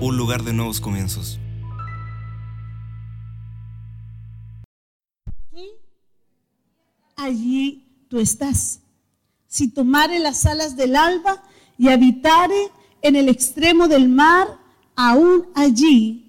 un 0.00 0.16
lugar 0.16 0.42
de 0.42 0.52
nuevos 0.52 0.80
comienzos. 0.80 1.38
allí 7.16 7.84
tú 8.08 8.18
estás. 8.20 8.80
Si 9.46 9.68
tomare 9.68 10.18
las 10.18 10.46
alas 10.46 10.76
del 10.76 10.96
alba 10.96 11.42
y 11.76 11.88
habitare 11.88 12.70
en 13.02 13.16
el 13.16 13.28
extremo 13.28 13.86
del 13.88 14.08
mar, 14.08 14.48
aún 14.96 15.46
allí 15.54 16.27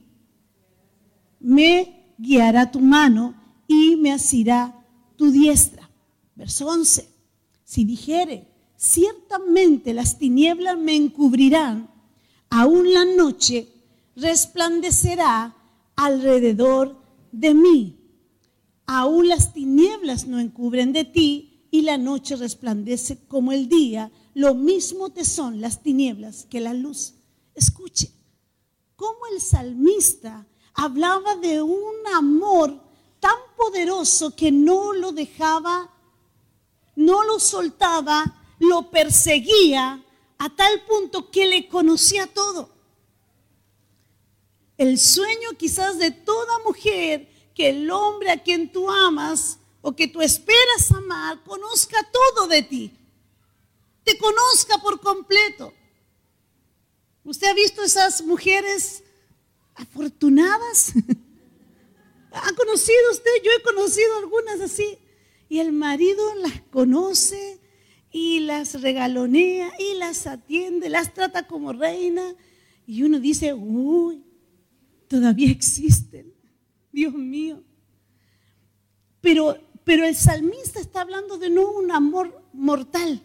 me 1.40 2.14
guiará 2.18 2.72
tu 2.72 2.80
mano 2.80 3.36
y 3.68 3.96
me 3.96 4.12
asirá 4.12 4.86
tu 5.16 5.32
diestra. 5.32 5.90
Verso 6.36 6.68
11. 6.68 7.08
Si 7.64 7.86
dijere, 7.86 8.48
ciertamente 8.76 9.94
las 9.94 10.18
tinieblas 10.18 10.78
me 10.78 10.96
encubrirán, 10.96 11.90
aún 12.50 12.94
la 12.94 13.06
noche 13.06 13.68
resplandecerá 14.16 15.56
alrededor 15.96 16.98
de 17.32 17.54
mí. 17.54 17.96
Aún 18.86 19.28
las 19.28 19.54
tinieblas 19.54 20.26
no 20.28 20.40
encubren 20.40 20.94
de 20.94 21.06
ti 21.06 21.68
y 21.72 21.82
la 21.82 21.98
noche 21.98 22.36
resplandece 22.36 23.20
como 23.28 23.52
el 23.52 23.70
día. 23.70 24.12
Lo 24.34 24.56
mismo 24.56 25.10
te 25.10 25.26
son 25.26 25.62
las 25.62 25.84
tinieblas 25.84 26.48
que 26.50 26.60
la 26.60 26.74
luz. 26.74 27.14
Escuche, 27.54 28.12
cómo 28.96 29.20
el 29.34 29.42
salmista 29.42 30.48
hablaba 30.80 31.36
de 31.36 31.62
un 31.62 32.08
amor 32.14 32.74
tan 33.20 33.36
poderoso 33.58 34.34
que 34.34 34.50
no 34.50 34.94
lo 34.94 35.12
dejaba, 35.12 35.94
no 36.96 37.26
lo 37.26 37.38
soltaba, 37.38 38.24
lo 38.60 38.90
perseguía 38.90 40.02
a 40.38 40.56
tal 40.56 40.86
punto 40.86 41.30
que 41.30 41.46
le 41.46 41.68
conocía 41.68 42.28
todo. 42.28 42.70
El 44.78 44.98
sueño 44.98 45.50
quizás 45.58 45.98
de 45.98 46.12
toda 46.12 46.60
mujer 46.60 47.30
que 47.54 47.70
el 47.72 47.92
hombre 47.92 48.32
a 48.32 48.42
quien 48.42 48.72
tú 48.72 48.90
amas 48.90 49.60
o 49.82 49.94
que 49.94 50.08
tú 50.08 50.22
esperas 50.22 50.92
amar 50.94 51.44
conozca 51.44 51.98
todo 52.10 52.48
de 52.48 52.64
ti. 52.64 52.98
Te 54.06 54.18
conozca 54.18 54.78
por 54.78 55.02
completo. 55.02 55.74
¿Usted 57.26 57.48
ha 57.48 57.54
visto 57.54 57.84
esas 57.84 58.22
mujeres 58.22 59.04
afortunadas? 59.80 60.94
¿Ha 62.32 62.54
conocido 62.54 63.12
usted? 63.12 63.32
Yo 63.44 63.52
he 63.58 63.64
conocido 63.64 64.18
algunas 64.18 64.62
así. 64.62 64.98
Y 65.48 65.60
el 65.60 65.72
marido 65.72 66.24
las 66.36 66.62
conoce 66.70 67.60
y 68.12 68.42
las 68.42 68.82
regalonea 68.82 69.72
y 69.80 69.96
las 69.96 70.28
atiende, 70.28 70.90
las 70.90 71.14
trata 71.14 71.48
como 71.48 71.74
reina. 71.74 72.36
Y 72.86 73.04
uno 73.04 73.20
dice, 73.20 73.54
uy, 73.54 74.24
todavía 75.08 75.52
existen. 75.52 76.34
Dios 76.92 77.14
mío. 77.14 77.64
Pero, 79.22 79.58
pero 79.84 80.06
el 80.06 80.16
salmista 80.16 80.80
está 80.80 81.02
hablando 81.02 81.38
de 81.38 81.50
no 81.50 81.72
un 81.72 81.92
amor 81.92 82.44
mortal. 82.54 83.24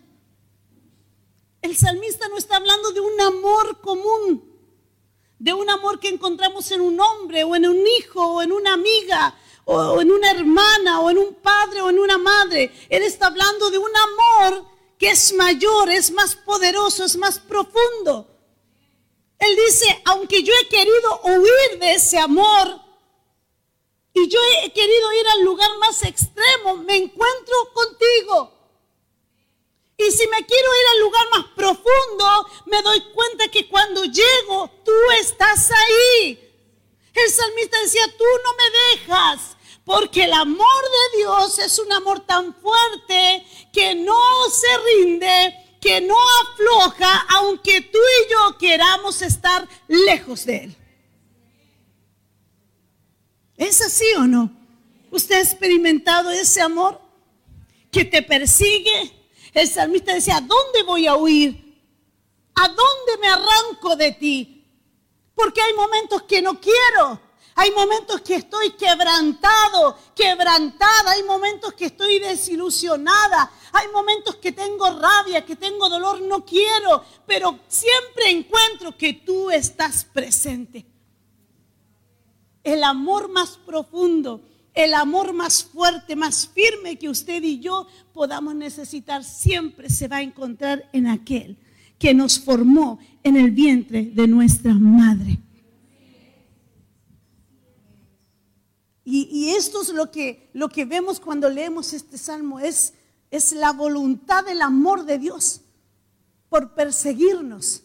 El 1.62 1.76
salmista 1.76 2.28
no 2.28 2.36
está 2.36 2.56
hablando 2.56 2.92
de 2.92 3.00
un 3.00 3.20
amor 3.20 3.80
común, 3.80 4.53
de 5.44 5.52
un 5.52 5.68
amor 5.68 6.00
que 6.00 6.08
encontramos 6.08 6.70
en 6.70 6.80
un 6.80 6.98
hombre 6.98 7.44
o 7.44 7.54
en 7.54 7.66
un 7.66 7.86
hijo 7.98 8.26
o 8.26 8.40
en 8.40 8.50
una 8.50 8.72
amiga 8.72 9.36
o 9.66 10.00
en 10.00 10.10
una 10.10 10.30
hermana 10.30 11.00
o 11.00 11.10
en 11.10 11.18
un 11.18 11.34
padre 11.34 11.82
o 11.82 11.90
en 11.90 11.98
una 11.98 12.16
madre. 12.16 12.72
Él 12.88 13.02
está 13.02 13.26
hablando 13.26 13.70
de 13.70 13.76
un 13.76 13.90
amor 13.94 14.64
que 14.98 15.10
es 15.10 15.34
mayor, 15.34 15.90
es 15.90 16.10
más 16.12 16.34
poderoso, 16.34 17.04
es 17.04 17.18
más 17.18 17.38
profundo. 17.38 18.26
Él 19.38 19.54
dice, 19.66 20.00
aunque 20.06 20.42
yo 20.42 20.52
he 20.62 20.68
querido 20.68 21.20
huir 21.24 21.78
de 21.78 21.92
ese 21.92 22.18
amor, 22.18 22.80
y 24.14 24.26
yo 24.26 24.38
he 24.62 24.72
querido 24.72 25.12
ir 25.12 25.26
al 25.28 25.44
lugar 25.44 25.76
más 25.76 26.02
extremo, 26.04 26.78
me 26.78 26.96
encuentro 26.96 27.54
contigo. 27.74 28.53
Y 29.96 30.10
si 30.10 30.26
me 30.26 30.44
quiero 30.44 30.68
ir 30.74 30.88
al 30.92 31.00
lugar 31.00 31.26
más 31.30 31.44
profundo, 31.54 32.46
me 32.66 32.82
doy 32.82 33.00
cuenta 33.12 33.48
que 33.48 33.68
cuando 33.68 34.04
llego, 34.04 34.70
tú 34.84 34.92
estás 35.20 35.70
ahí. 35.70 36.40
El 37.14 37.30
salmista 37.30 37.80
decía, 37.80 38.06
tú 38.18 38.24
no 38.44 38.50
me 38.54 38.98
dejas, 38.98 39.56
porque 39.84 40.24
el 40.24 40.32
amor 40.32 40.82
de 41.12 41.18
Dios 41.18 41.58
es 41.60 41.78
un 41.78 41.92
amor 41.92 42.20
tan 42.20 42.54
fuerte 42.54 43.46
que 43.72 43.94
no 43.94 44.50
se 44.50 44.66
rinde, 44.78 45.78
que 45.80 46.00
no 46.00 46.16
afloja, 46.42 47.26
aunque 47.36 47.82
tú 47.82 47.98
y 47.98 48.32
yo 48.32 48.58
queramos 48.58 49.22
estar 49.22 49.68
lejos 49.86 50.44
de 50.44 50.56
Él. 50.56 50.76
¿Es 53.56 53.80
así 53.80 54.06
o 54.16 54.26
no? 54.26 54.50
¿Usted 55.12 55.36
ha 55.36 55.40
experimentado 55.40 56.30
ese 56.30 56.60
amor 56.60 57.00
que 57.92 58.04
te 58.04 58.22
persigue? 58.22 59.13
El 59.54 59.68
salmista 59.68 60.12
decía, 60.12 60.36
¿a 60.36 60.40
dónde 60.40 60.82
voy 60.82 61.06
a 61.06 61.16
huir? 61.16 61.64
¿A 62.56 62.68
dónde 62.68 63.18
me 63.20 63.28
arranco 63.28 63.96
de 63.96 64.12
ti? 64.12 64.64
Porque 65.34 65.62
hay 65.62 65.72
momentos 65.72 66.22
que 66.24 66.42
no 66.42 66.60
quiero. 66.60 67.20
Hay 67.54 67.70
momentos 67.70 68.20
que 68.20 68.34
estoy 68.34 68.72
quebrantado, 68.72 69.96
quebrantada. 70.14 71.12
Hay 71.12 71.22
momentos 71.22 71.72
que 71.74 71.86
estoy 71.86 72.18
desilusionada. 72.18 73.50
Hay 73.72 73.88
momentos 73.88 74.36
que 74.36 74.52
tengo 74.52 74.90
rabia, 74.90 75.46
que 75.46 75.56
tengo 75.56 75.88
dolor. 75.88 76.20
No 76.20 76.44
quiero. 76.44 77.04
Pero 77.26 77.60
siempre 77.68 78.30
encuentro 78.30 78.96
que 78.96 79.12
tú 79.14 79.50
estás 79.50 80.04
presente 80.04 80.84
el 82.64 82.82
amor 82.82 83.28
más 83.28 83.58
profundo, 83.58 84.40
el 84.74 84.92
amor 84.92 85.32
más 85.32 85.62
fuerte, 85.62 86.16
más 86.16 86.48
firme 86.48 86.98
que 86.98 87.08
usted 87.08 87.42
y 87.42 87.60
yo 87.60 87.86
podamos 88.12 88.54
necesitar, 88.56 89.22
siempre 89.22 89.88
se 89.88 90.08
va 90.08 90.16
a 90.16 90.22
encontrar 90.22 90.90
en 90.92 91.06
aquel 91.06 91.56
que 91.98 92.12
nos 92.12 92.40
formó 92.40 92.98
en 93.22 93.36
el 93.36 93.52
vientre 93.52 94.04
de 94.04 94.26
nuestra 94.26 94.74
madre. 94.74 95.40
Y, 99.06 99.50
esto 99.50 99.82
es 99.82 99.90
lo 99.90 100.10
que, 100.10 100.50
lo 100.54 100.68
que 100.70 100.86
vemos 100.86 101.20
cuando 101.20 101.50
leemos 101.50 101.92
este 101.92 102.16
salmo, 102.16 102.58
es, 102.58 102.94
es 103.30 103.52
la 103.52 103.72
voluntad 103.72 104.44
del 104.44 104.62
amor 104.62 105.04
de 105.04 105.18
Dios 105.18 105.60
por 106.48 106.74
perseguirnos. 106.74 107.82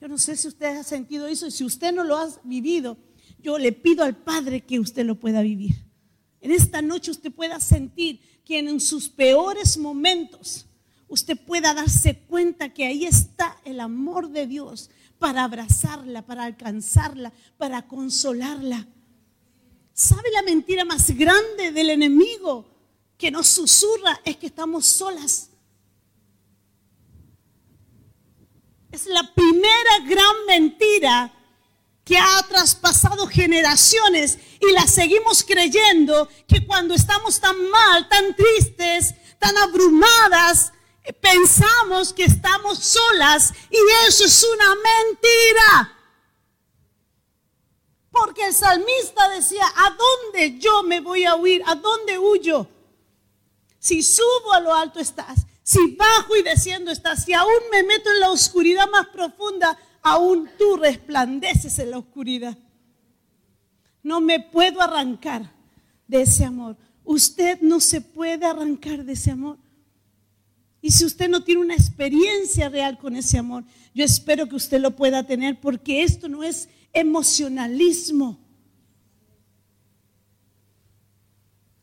Yo 0.00 0.06
no 0.06 0.16
sé 0.18 0.36
si 0.36 0.46
usted 0.46 0.78
ha 0.78 0.84
sentido 0.84 1.26
eso 1.26 1.48
y 1.48 1.50
si 1.50 1.64
usted 1.64 1.92
no 1.92 2.04
lo 2.04 2.16
ha 2.16 2.28
vivido, 2.44 2.96
yo 3.40 3.58
le 3.58 3.72
pido 3.72 4.04
al 4.04 4.16
Padre 4.16 4.64
que 4.64 4.78
usted 4.78 5.04
lo 5.04 5.16
pueda 5.16 5.42
vivir. 5.42 5.85
En 6.46 6.52
esta 6.52 6.80
noche 6.80 7.10
usted 7.10 7.32
pueda 7.32 7.58
sentir 7.58 8.20
que 8.44 8.60
en 8.60 8.78
sus 8.78 9.08
peores 9.08 9.76
momentos 9.76 10.64
usted 11.08 11.36
pueda 11.36 11.74
darse 11.74 12.20
cuenta 12.20 12.72
que 12.72 12.86
ahí 12.86 13.04
está 13.04 13.60
el 13.64 13.80
amor 13.80 14.30
de 14.30 14.46
Dios 14.46 14.88
para 15.18 15.42
abrazarla, 15.42 16.22
para 16.22 16.44
alcanzarla, 16.44 17.32
para 17.58 17.88
consolarla. 17.88 18.86
¿Sabe 19.92 20.30
la 20.30 20.42
mentira 20.42 20.84
más 20.84 21.10
grande 21.10 21.72
del 21.72 21.90
enemigo 21.90 22.64
que 23.18 23.32
nos 23.32 23.48
susurra? 23.48 24.20
Es 24.24 24.36
que 24.36 24.46
estamos 24.46 24.86
solas. 24.86 25.50
Es 28.92 29.06
la 29.06 29.34
primera 29.34 29.98
gran 30.08 30.46
mentira 30.46 31.32
que 32.04 32.16
ha 32.16 32.46
traspasado 32.48 33.26
generaciones 33.26 34.38
y 34.60 34.72
la 34.72 34.86
seguimos 34.86 35.44
creyendo 35.44 36.28
que 36.46 36.66
cuando 36.66 36.94
estamos 36.94 37.40
tan 37.40 37.70
mal, 37.70 38.08
tan 38.08 38.34
tristes, 38.34 39.14
tan 39.38 39.56
abrumadas, 39.58 40.72
eh, 41.04 41.12
pensamos 41.12 42.12
que 42.12 42.24
estamos 42.24 42.78
solas 42.78 43.52
y 43.70 43.76
eso 44.08 44.24
es 44.24 44.44
una 44.44 44.74
mentira. 44.74 45.92
Porque 48.10 48.46
el 48.46 48.54
salmista 48.54 49.28
decía, 49.28 49.64
¿a 49.76 49.90
dónde 49.90 50.58
yo 50.58 50.82
me 50.82 51.00
voy 51.00 51.24
a 51.24 51.34
huir? 51.36 51.62
¿A 51.66 51.74
dónde 51.74 52.18
huyo? 52.18 52.66
Si 53.78 54.02
subo 54.02 54.52
a 54.52 54.60
lo 54.60 54.74
alto 54.74 54.98
estás, 54.98 55.46
si 55.62 55.94
bajo 55.96 56.34
y 56.34 56.42
desciendo 56.42 56.90
estás, 56.90 57.24
si 57.24 57.34
aún 57.34 57.52
me 57.70 57.82
meto 57.82 58.10
en 58.10 58.20
la 58.20 58.30
oscuridad 58.30 58.88
más 58.88 59.08
profunda, 59.08 59.78
aún 60.02 60.50
tú 60.58 60.76
resplandeces 60.76 61.78
en 61.78 61.90
la 61.90 61.98
oscuridad. 61.98 62.56
No 64.06 64.20
me 64.20 64.38
puedo 64.38 64.80
arrancar 64.80 65.50
de 66.06 66.22
ese 66.22 66.44
amor. 66.44 66.76
Usted 67.02 67.60
no 67.60 67.80
se 67.80 68.00
puede 68.00 68.46
arrancar 68.46 69.04
de 69.04 69.14
ese 69.14 69.32
amor. 69.32 69.58
Y 70.80 70.92
si 70.92 71.04
usted 71.04 71.28
no 71.28 71.42
tiene 71.42 71.62
una 71.62 71.74
experiencia 71.74 72.68
real 72.68 72.98
con 72.98 73.16
ese 73.16 73.36
amor, 73.36 73.64
yo 73.92 74.04
espero 74.04 74.48
que 74.48 74.54
usted 74.54 74.80
lo 74.80 74.94
pueda 74.94 75.24
tener 75.24 75.60
porque 75.60 76.04
esto 76.04 76.28
no 76.28 76.44
es 76.44 76.68
emocionalismo. 76.92 78.38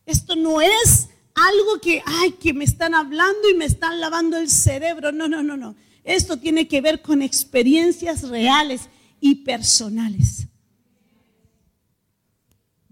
Esto 0.05 0.37
no 0.37 0.61
es 0.61 1.09
algo 1.35 1.81
que, 1.81 2.01
ay, 2.05 2.31
que 2.39 2.53
me 2.53 2.63
están 2.63 2.95
hablando 2.95 3.49
y 3.49 3.55
me 3.55 3.65
están 3.65 3.99
lavando 3.99 4.37
el 4.37 4.49
cerebro. 4.49 5.11
No, 5.11 5.27
no, 5.27 5.43
no, 5.43 5.57
no. 5.57 5.75
Esto 6.05 6.37
tiene 6.37 6.69
que 6.69 6.79
ver 6.79 7.01
con 7.01 7.21
experiencias 7.21 8.29
reales 8.29 8.83
y 9.19 9.43
personales. 9.43 10.47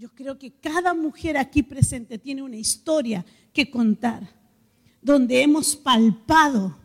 Yo 0.02 0.10
creo 0.16 0.36
que 0.40 0.50
cada 0.50 0.96
mujer 0.96 1.38
aquí 1.38 1.62
presente 1.62 2.18
tiene 2.18 2.42
una 2.42 2.56
historia 2.56 3.24
que 3.54 3.70
contar, 3.70 4.28
donde 5.00 5.44
hemos 5.44 5.76
palpado, 5.76 6.76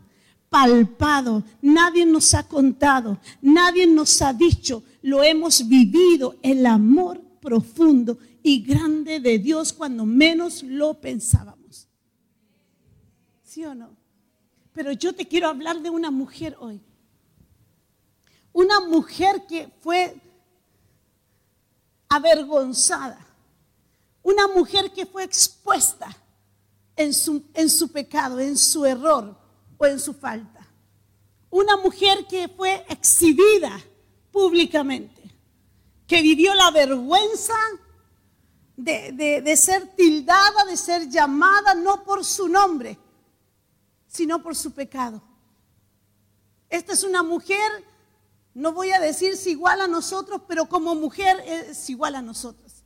palpado, 0.51 1.43
nadie 1.63 2.05
nos 2.05 2.35
ha 2.35 2.47
contado, 2.47 3.19
nadie 3.41 3.87
nos 3.87 4.21
ha 4.21 4.35
dicho, 4.35 4.83
lo 5.01 5.23
hemos 5.23 5.67
vivido, 5.67 6.37
el 6.43 6.67
amor 6.67 7.23
profundo 7.41 8.19
y 8.43 8.61
grande 8.61 9.19
de 9.19 9.39
Dios 9.39 9.73
cuando 9.73 10.05
menos 10.05 10.63
lo 10.63 11.01
pensábamos. 11.01 11.89
¿Sí 13.43 13.65
o 13.65 13.75
no? 13.75 13.97
Pero 14.75 14.93
yo 14.93 15.15
te 15.15 15.25
quiero 15.25 15.49
hablar 15.49 15.81
de 15.81 15.89
una 15.89 16.11
mujer 16.11 16.55
hoy. 16.61 16.83
Una 18.53 18.81
mujer 18.81 19.47
que 19.49 19.71
fue 19.81 20.21
avergonzada. 22.09 23.19
Una 24.23 24.49
mujer 24.49 24.93
que 24.93 25.07
fue 25.07 25.25
expuesta 25.25 26.09
en 26.97 27.13
su, 27.13 27.45
en 27.55 27.69
su 27.69 27.89
pecado, 27.93 28.41
en 28.41 28.57
su 28.57 28.85
error 28.85 29.37
o 29.77 29.87
en 29.87 30.01
su 30.01 30.15
falta. 30.15 30.67
Una 31.51 31.77
mujer 31.77 32.27
que 32.27 32.49
fue 32.49 32.85
exhibida 32.89 33.81
públicamente, 34.33 35.23
que 36.07 36.23
vivió 36.23 36.55
la 36.55 36.71
vergüenza 36.71 37.55
de, 38.77 39.43
de, 39.43 39.57
ser 39.57 39.95
tildada, 39.95 40.65
de 40.65 40.77
ser 40.77 41.09
llamada 41.09 41.75
no 41.75 42.05
por 42.05 42.25
su 42.25 42.49
nombre, 42.49 42.99
sino 44.07 44.43
por 44.43 44.55
su 44.55 44.73
pecado. 44.73 45.23
Esta 46.69 46.93
es 46.93 47.05
una 47.05 47.23
mujer 47.23 47.71
no 48.57 48.73
voy 48.73 48.91
a 48.91 48.99
decir 48.99 49.37
si 49.37 49.51
igual 49.51 49.83
a 49.83 49.87
nosotros, 49.87 50.41
pero 50.49 50.65
como 50.65 50.95
mujer 50.95 51.45
es 51.47 51.91
igual 51.91 52.15
a 52.15 52.23
nosotros. 52.23 52.85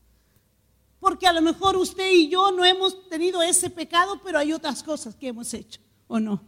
Porque 0.99 1.28
a 1.28 1.32
lo 1.32 1.40
mejor 1.40 1.76
usted 1.76 2.11
y 2.12 2.28
yo 2.28 2.50
no 2.50 2.64
hemos 2.64 3.08
tenido 3.08 3.40
ese 3.40 3.70
pecado, 3.70 4.20
pero 4.25 4.40
hay 4.40 4.52
otras 4.52 4.82
cosas 4.82 5.14
que 5.14 5.28
hemos 5.28 5.55
hecho, 5.55 5.81
¿o 6.08 6.19
no? 6.19 6.43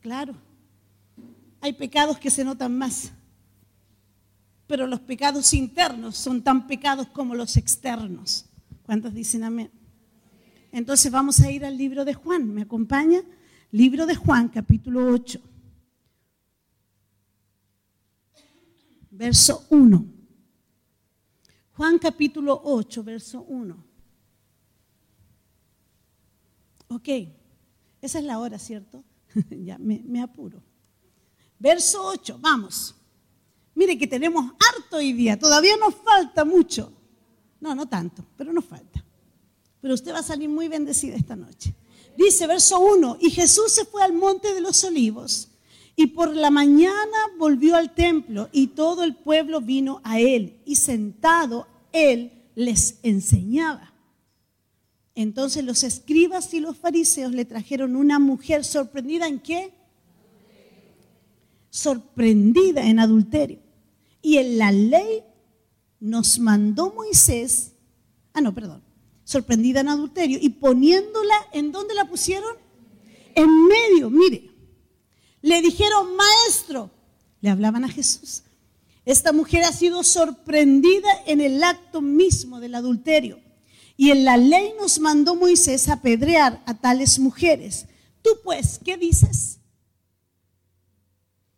Claro, 0.00 0.34
hay 1.60 1.74
pecados 1.74 2.18
que 2.18 2.28
se 2.28 2.44
notan 2.44 2.76
más, 2.76 3.12
pero 4.66 4.88
los 4.88 4.98
pecados 4.98 5.54
internos 5.54 6.16
son 6.16 6.42
tan 6.42 6.66
pecados 6.66 7.06
como 7.06 7.36
los 7.36 7.56
externos. 7.56 8.46
¿Cuántos 8.82 9.14
dicen 9.14 9.44
amén? 9.44 9.70
Entonces 10.72 11.12
vamos 11.12 11.38
a 11.38 11.52
ir 11.52 11.64
al 11.64 11.76
libro 11.76 12.04
de 12.04 12.14
Juan. 12.14 12.52
¿Me 12.52 12.62
acompaña? 12.62 13.22
Libro 13.70 14.06
de 14.06 14.16
Juan, 14.16 14.48
capítulo 14.48 15.08
8. 15.12 15.40
Verso 19.16 19.66
1. 19.70 20.04
Juan 21.72 21.98
capítulo 21.98 22.60
8, 22.64 23.02
verso 23.02 23.42
1. 23.42 23.84
Ok, 26.88 27.08
esa 28.00 28.18
es 28.18 28.24
la 28.24 28.38
hora, 28.38 28.58
¿cierto? 28.58 29.02
ya 29.50 29.76
me, 29.78 30.02
me, 30.04 30.22
apuro. 30.22 30.62
Verso 31.58 32.06
8, 32.06 32.38
vamos. 32.40 32.94
Mire 33.74 33.98
que 33.98 34.06
tenemos 34.06 34.52
harto 34.52 34.96
hoy 34.96 35.12
día, 35.12 35.38
todavía 35.38 35.76
nos 35.76 35.94
falta 35.96 36.44
mucho. 36.44 36.92
No, 37.60 37.74
no 37.74 37.86
tanto, 37.86 38.24
pero 38.36 38.52
nos 38.52 38.64
falta. 38.64 39.04
Pero 39.80 39.94
usted 39.94 40.12
va 40.12 40.20
a 40.20 40.22
salir 40.22 40.48
muy 40.48 40.68
bendecida 40.68 41.16
esta 41.16 41.36
noche. 41.36 41.74
Dice 42.16 42.46
verso 42.46 42.80
1, 42.80 43.18
y 43.20 43.30
Jesús 43.30 43.72
se 43.72 43.84
fue 43.84 44.02
al 44.02 44.14
monte 44.14 44.54
de 44.54 44.60
los 44.62 44.82
olivos 44.84 45.55
y 45.96 46.08
por 46.08 46.36
la 46.36 46.50
mañana 46.50 47.16
volvió 47.38 47.74
al 47.74 47.94
templo 47.94 48.50
y 48.52 48.68
todo 48.68 49.02
el 49.02 49.16
pueblo 49.16 49.62
vino 49.62 50.02
a 50.04 50.20
él 50.20 50.60
y 50.66 50.76
sentado 50.76 51.66
él 51.92 52.32
les 52.54 52.98
enseñaba. 53.02 53.94
Entonces 55.14 55.64
los 55.64 55.82
escribas 55.82 56.52
y 56.52 56.60
los 56.60 56.76
fariseos 56.76 57.32
le 57.32 57.46
trajeron 57.46 57.96
una 57.96 58.18
mujer 58.18 58.62
sorprendida 58.62 59.26
en 59.26 59.40
qué? 59.40 59.72
Sorprendida 61.70 62.86
en 62.86 63.00
adulterio. 63.00 63.60
Y 64.20 64.36
en 64.36 64.58
la 64.58 64.72
ley 64.72 65.24
nos 65.98 66.38
mandó 66.38 66.92
Moisés, 66.92 67.72
ah 68.34 68.42
no, 68.42 68.54
perdón, 68.54 68.82
sorprendida 69.24 69.80
en 69.80 69.88
adulterio 69.88 70.38
y 70.40 70.50
poniéndola, 70.50 71.34
¿en 71.52 71.72
dónde 71.72 71.94
la 71.94 72.06
pusieron? 72.06 72.54
En 73.34 73.66
medio, 73.66 74.10
mire, 74.10 74.55
le 75.46 75.62
dijeron, 75.62 76.16
maestro, 76.16 76.90
le 77.40 77.50
hablaban 77.50 77.84
a 77.84 77.88
Jesús. 77.88 78.42
Esta 79.04 79.32
mujer 79.32 79.62
ha 79.62 79.72
sido 79.72 80.02
sorprendida 80.02 81.08
en 81.24 81.40
el 81.40 81.62
acto 81.62 82.00
mismo 82.00 82.58
del 82.58 82.74
adulterio. 82.74 83.38
Y 83.96 84.10
en 84.10 84.24
la 84.24 84.36
ley 84.36 84.72
nos 84.76 84.98
mandó 84.98 85.36
Moisés 85.36 85.88
apedrear 85.88 86.60
a 86.66 86.74
tales 86.74 87.20
mujeres. 87.20 87.86
Tú 88.22 88.30
pues, 88.42 88.80
¿qué 88.84 88.96
dices? 88.96 89.60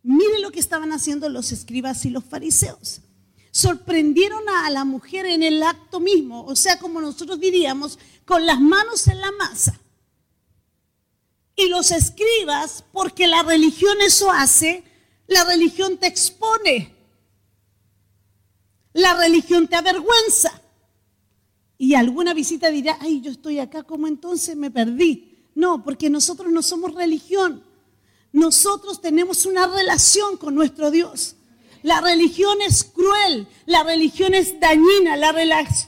Mire 0.03 0.37
lo 0.39 0.51
que 0.51 0.59
estaban 0.59 0.91
haciendo 0.91 1.27
los 1.27 1.51
escribas 1.51 2.05
y 2.05 2.11
los 2.11 2.23
fariseos. 2.23 3.01
Sorprendieron 3.49 4.47
a 4.49 4.69
la 4.69 4.85
mujer 4.85 5.25
en 5.25 5.41
el 5.41 5.63
acto 5.63 5.99
mismo, 5.99 6.45
o 6.45 6.55
sea, 6.55 6.77
como 6.77 7.01
nosotros 7.01 7.39
diríamos, 7.39 7.97
con 8.23 8.45
las 8.45 8.61
manos 8.61 9.07
en 9.07 9.19
la 9.19 9.31
masa 9.31 9.79
y 11.59 11.69
los 11.69 11.91
escribas, 11.91 12.83
porque 12.91 13.27
la 13.27 13.43
religión 13.43 13.97
eso 14.01 14.31
hace, 14.31 14.83
la 15.27 15.43
religión 15.43 15.97
te 15.97 16.07
expone, 16.07 16.95
la 18.93 19.13
religión 19.15 19.67
te 19.67 19.75
avergüenza. 19.75 20.61
Y 21.77 21.95
alguna 21.95 22.33
visita 22.33 22.69
dirá, 22.69 22.97
ay, 22.99 23.21
yo 23.21 23.31
estoy 23.31 23.59
acá, 23.59 23.83
como 23.83 24.07
entonces 24.07 24.55
me 24.55 24.71
perdí? 24.71 25.47
No, 25.55 25.83
porque 25.83 26.09
nosotros 26.09 26.51
no 26.51 26.61
somos 26.61 26.93
religión. 26.93 27.63
Nosotros 28.31 29.01
tenemos 29.01 29.45
una 29.45 29.65
relación 29.67 30.37
con 30.37 30.55
nuestro 30.55 30.91
Dios. 30.91 31.35
La 31.81 32.01
religión 32.01 32.61
es 32.61 32.83
cruel, 32.83 33.47
la 33.65 33.83
religión 33.83 34.33
es 34.33 34.59
dañina, 34.59 35.15
la, 35.15 35.33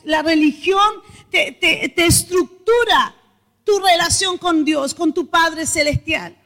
la 0.06 0.22
religión 0.22 0.90
te 1.30 2.06
estructura, 2.06 3.16
tu 3.72 3.80
relación 3.80 4.38
con 4.38 4.66
Dios, 4.66 4.94
con 4.94 5.14
tu 5.14 5.30
Padre 5.30 5.66
Celestial. 5.66 6.38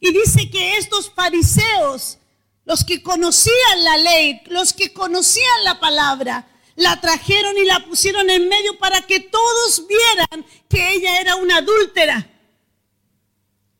Y 0.00 0.10
dice 0.10 0.50
que 0.50 0.78
estos 0.78 1.08
fariseos, 1.08 2.18
los 2.64 2.84
que 2.84 3.04
conocían 3.04 3.84
la 3.84 3.96
ley, 3.98 4.42
los 4.46 4.72
que 4.72 4.92
conocían 4.92 5.62
la 5.62 5.78
palabra, 5.78 6.48
la 6.74 7.00
trajeron 7.00 7.56
y 7.56 7.66
la 7.66 7.86
pusieron 7.86 8.28
en 8.30 8.48
medio 8.48 8.76
para 8.80 9.00
que 9.02 9.20
todos 9.20 9.86
vieran 9.86 10.44
que 10.68 10.94
ella 10.94 11.20
era 11.20 11.36
una 11.36 11.58
adúltera. 11.58 12.28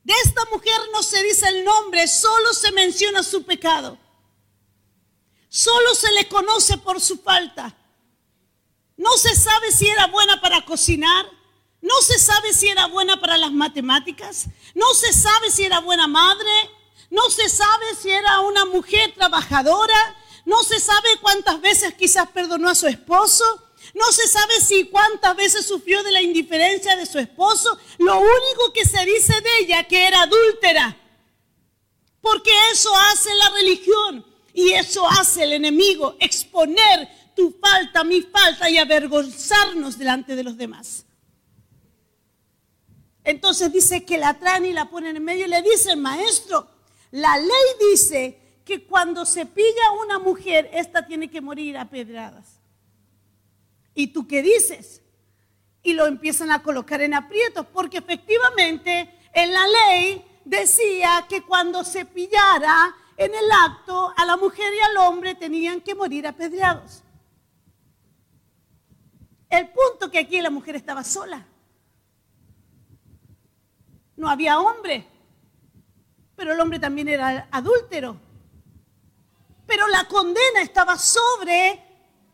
De 0.04 0.14
esta 0.24 0.44
mujer 0.52 0.80
no 0.92 1.02
se 1.02 1.20
dice 1.24 1.48
el 1.48 1.64
nombre, 1.64 2.06
solo 2.06 2.54
se 2.54 2.70
menciona 2.70 3.24
su 3.24 3.42
pecado. 3.42 3.98
Solo 5.48 5.92
se 5.96 6.12
le 6.12 6.28
conoce 6.28 6.78
por 6.78 7.00
su 7.00 7.18
falta. 7.18 7.76
No 8.96 9.10
se 9.16 9.34
sabe 9.34 9.72
si 9.72 9.88
era 9.88 10.06
buena 10.06 10.40
para 10.40 10.64
cocinar, 10.64 11.35
no 11.86 12.02
se 12.02 12.18
sabe 12.18 12.52
si 12.52 12.68
era 12.68 12.86
buena 12.86 13.20
para 13.20 13.38
las 13.38 13.52
matemáticas. 13.52 14.46
No 14.74 14.92
se 14.92 15.12
sabe 15.12 15.52
si 15.52 15.62
era 15.62 15.78
buena 15.78 16.08
madre. 16.08 16.50
No 17.10 17.30
se 17.30 17.48
sabe 17.48 17.94
si 17.94 18.10
era 18.10 18.40
una 18.40 18.64
mujer 18.64 19.14
trabajadora. 19.14 20.16
No 20.44 20.64
se 20.64 20.80
sabe 20.80 21.08
cuántas 21.22 21.60
veces 21.60 21.94
quizás 21.94 22.28
perdonó 22.30 22.68
a 22.68 22.74
su 22.74 22.88
esposo. 22.88 23.44
No 23.94 24.10
se 24.10 24.26
sabe 24.26 24.60
si 24.60 24.86
cuántas 24.86 25.36
veces 25.36 25.64
sufrió 25.64 26.02
de 26.02 26.10
la 26.10 26.22
indiferencia 26.22 26.96
de 26.96 27.06
su 27.06 27.20
esposo. 27.20 27.78
Lo 27.98 28.18
único 28.18 28.72
que 28.74 28.84
se 28.84 29.04
dice 29.04 29.40
de 29.40 29.58
ella 29.60 29.84
que 29.84 30.08
era 30.08 30.22
adúltera. 30.22 30.96
Porque 32.20 32.50
eso 32.72 32.92
hace 32.96 33.32
la 33.36 33.50
religión 33.50 34.26
y 34.52 34.72
eso 34.72 35.06
hace 35.08 35.44
el 35.44 35.52
enemigo, 35.52 36.16
exponer 36.18 37.08
tu 37.36 37.56
falta, 37.62 38.02
mi 38.02 38.22
falta 38.22 38.68
y 38.68 38.78
avergonzarnos 38.78 39.96
delante 39.96 40.34
de 40.34 40.42
los 40.42 40.56
demás. 40.56 41.05
Entonces 43.26 43.72
dice 43.72 44.04
que 44.04 44.18
la 44.18 44.38
traen 44.38 44.66
y 44.66 44.72
la 44.72 44.88
ponen 44.88 45.16
en 45.16 45.24
medio 45.24 45.46
y 45.46 45.48
le 45.48 45.60
dicen, 45.60 46.00
maestro, 46.00 46.68
la 47.10 47.36
ley 47.36 47.90
dice 47.90 48.60
que 48.64 48.86
cuando 48.86 49.26
se 49.26 49.46
pilla 49.46 49.90
una 50.00 50.20
mujer, 50.20 50.70
esta 50.72 51.04
tiene 51.04 51.28
que 51.28 51.40
morir 51.40 51.76
a 51.76 51.90
pedradas. 51.90 52.60
¿Y 53.96 54.06
tú 54.12 54.28
qué 54.28 54.42
dices? 54.42 55.02
Y 55.82 55.94
lo 55.94 56.06
empiezan 56.06 56.52
a 56.52 56.62
colocar 56.62 57.00
en 57.00 57.14
aprietos, 57.14 57.66
porque 57.72 57.98
efectivamente 57.98 59.12
en 59.32 59.52
la 59.52 59.66
ley 59.66 60.24
decía 60.44 61.26
que 61.28 61.42
cuando 61.42 61.82
se 61.82 62.04
pillara 62.04 62.94
en 63.16 63.34
el 63.34 63.50
acto 63.50 64.14
a 64.16 64.24
la 64.24 64.36
mujer 64.36 64.72
y 64.72 64.78
al 64.78 64.98
hombre 64.98 65.34
tenían 65.34 65.80
que 65.80 65.96
morir 65.96 66.28
apedreados. 66.28 67.02
El 69.50 69.68
punto 69.70 70.12
que 70.12 70.20
aquí 70.20 70.40
la 70.40 70.50
mujer 70.50 70.76
estaba 70.76 71.02
sola. 71.02 71.44
No 74.16 74.28
había 74.30 74.58
hombre, 74.58 75.06
pero 76.36 76.52
el 76.52 76.60
hombre 76.60 76.78
también 76.78 77.08
era 77.08 77.48
adúltero. 77.50 78.18
Pero 79.66 79.88
la 79.88 80.06
condena 80.08 80.62
estaba 80.62 80.96
sobre 80.98 81.82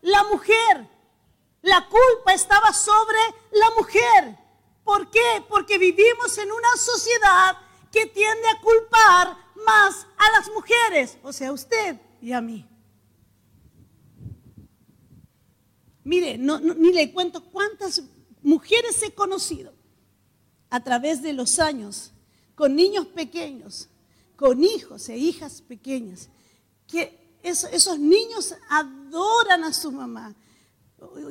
la 0.02 0.22
mujer. 0.24 0.88
La 1.62 1.88
culpa 1.88 2.34
estaba 2.34 2.72
sobre 2.72 3.18
la 3.52 3.70
mujer. 3.78 4.38
¿Por 4.84 5.10
qué? 5.10 5.44
Porque 5.48 5.78
vivimos 5.78 6.36
en 6.38 6.50
una 6.50 6.76
sociedad 6.76 7.56
que 7.90 8.06
tiende 8.06 8.48
a 8.48 8.60
culpar 8.60 9.36
más 9.64 10.06
a 10.18 10.32
las 10.32 10.50
mujeres, 10.50 11.18
o 11.22 11.32
sea, 11.32 11.48
a 11.48 11.52
usted 11.52 12.00
y 12.20 12.32
a 12.32 12.40
mí. 12.40 12.68
Mire, 16.04 16.36
ni 16.36 16.92
le 16.92 17.12
cuento 17.12 17.44
cuántas 17.44 18.02
mujeres 18.42 19.00
he 19.02 19.14
conocido 19.14 19.72
a 20.72 20.80
través 20.82 21.20
de 21.20 21.34
los 21.34 21.58
años, 21.58 22.12
con 22.54 22.74
niños 22.74 23.06
pequeños, 23.08 23.90
con 24.36 24.64
hijos 24.64 25.06
e 25.10 25.18
hijas 25.18 25.60
pequeñas, 25.60 26.30
que 26.86 27.36
esos 27.42 27.98
niños 27.98 28.54
adoran 28.70 29.64
a 29.64 29.72
su 29.74 29.92
mamá. 29.92 30.34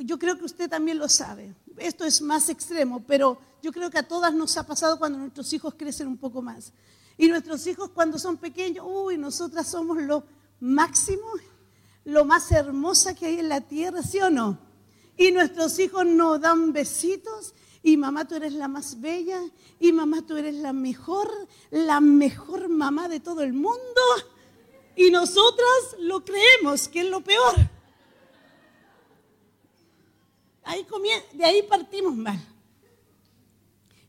Yo 0.04 0.16
creo 0.16 0.38
que 0.38 0.44
usted 0.44 0.70
también 0.70 0.96
lo 0.96 1.08
sabe. 1.08 1.56
Esto 1.78 2.04
es 2.04 2.22
más 2.22 2.48
extremo, 2.50 3.02
pero 3.04 3.36
yo 3.60 3.72
creo 3.72 3.90
que 3.90 3.98
a 3.98 4.06
todas 4.06 4.32
nos 4.32 4.56
ha 4.58 4.62
pasado 4.64 4.96
cuando 4.96 5.18
nuestros 5.18 5.52
hijos 5.52 5.74
crecen 5.76 6.06
un 6.06 6.18
poco 6.18 6.40
más. 6.40 6.72
Y 7.18 7.26
nuestros 7.26 7.66
hijos 7.66 7.90
cuando 7.90 8.20
son 8.20 8.36
pequeños, 8.36 8.86
uy, 8.88 9.18
nosotras 9.18 9.66
somos 9.66 10.00
lo 10.00 10.22
máximo, 10.60 11.26
lo 12.04 12.24
más 12.24 12.52
hermosa 12.52 13.16
que 13.16 13.26
hay 13.26 13.40
en 13.40 13.48
la 13.48 13.60
tierra, 13.60 14.04
¿sí 14.04 14.20
o 14.20 14.30
no? 14.30 14.56
Y 15.16 15.32
nuestros 15.32 15.80
hijos 15.80 16.06
nos 16.06 16.40
dan 16.40 16.72
besitos 16.72 17.54
y 17.82 17.96
mamá 17.96 18.26
tú 18.26 18.36
eres 18.36 18.52
la 18.52 18.68
más 18.68 19.00
bella 19.00 19.42
y 19.80 19.92
mamá 19.92 20.22
tú 20.22 20.36
eres 20.36 20.54
la 20.54 20.72
mejor, 20.72 21.28
la 21.70 22.00
mejor 22.00 22.68
mamá 22.68 23.08
de 23.08 23.20
todo 23.20 23.42
el 23.42 23.52
mundo. 23.52 24.00
Y 24.94 25.10
nosotras 25.10 25.96
lo 25.98 26.24
creemos, 26.24 26.86
que 26.88 27.00
es 27.00 27.06
lo 27.06 27.22
peor. 27.22 27.56
De 31.32 31.44
ahí 31.44 31.62
partimos 31.68 32.14
mal. 32.16 32.40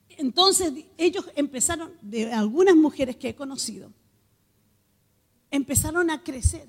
Entonces 0.10 0.72
ellos 0.98 1.26
empezaron, 1.36 1.98
de 2.02 2.32
algunas 2.32 2.76
mujeres 2.76 3.16
que 3.16 3.30
he 3.30 3.36
conocido, 3.36 3.92
empezaron 5.50 6.12
a 6.12 6.24
crecer. 6.24 6.68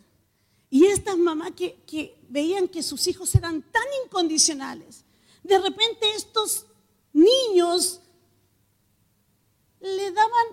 Y 0.71 0.87
estas 0.87 1.19
mamás 1.19 1.53
que 1.53 2.19
veían 2.29 2.67
que 2.67 2.83
sus 2.83 3.07
hijos 3.07 3.35
eran 3.35 3.63
tan 3.63 3.85
incondicionales, 4.05 5.05
de 5.43 5.59
repente 5.59 6.11
estos 6.17 6.67
niños 7.15 8.03
le 9.81 10.11
daban, 10.13 10.47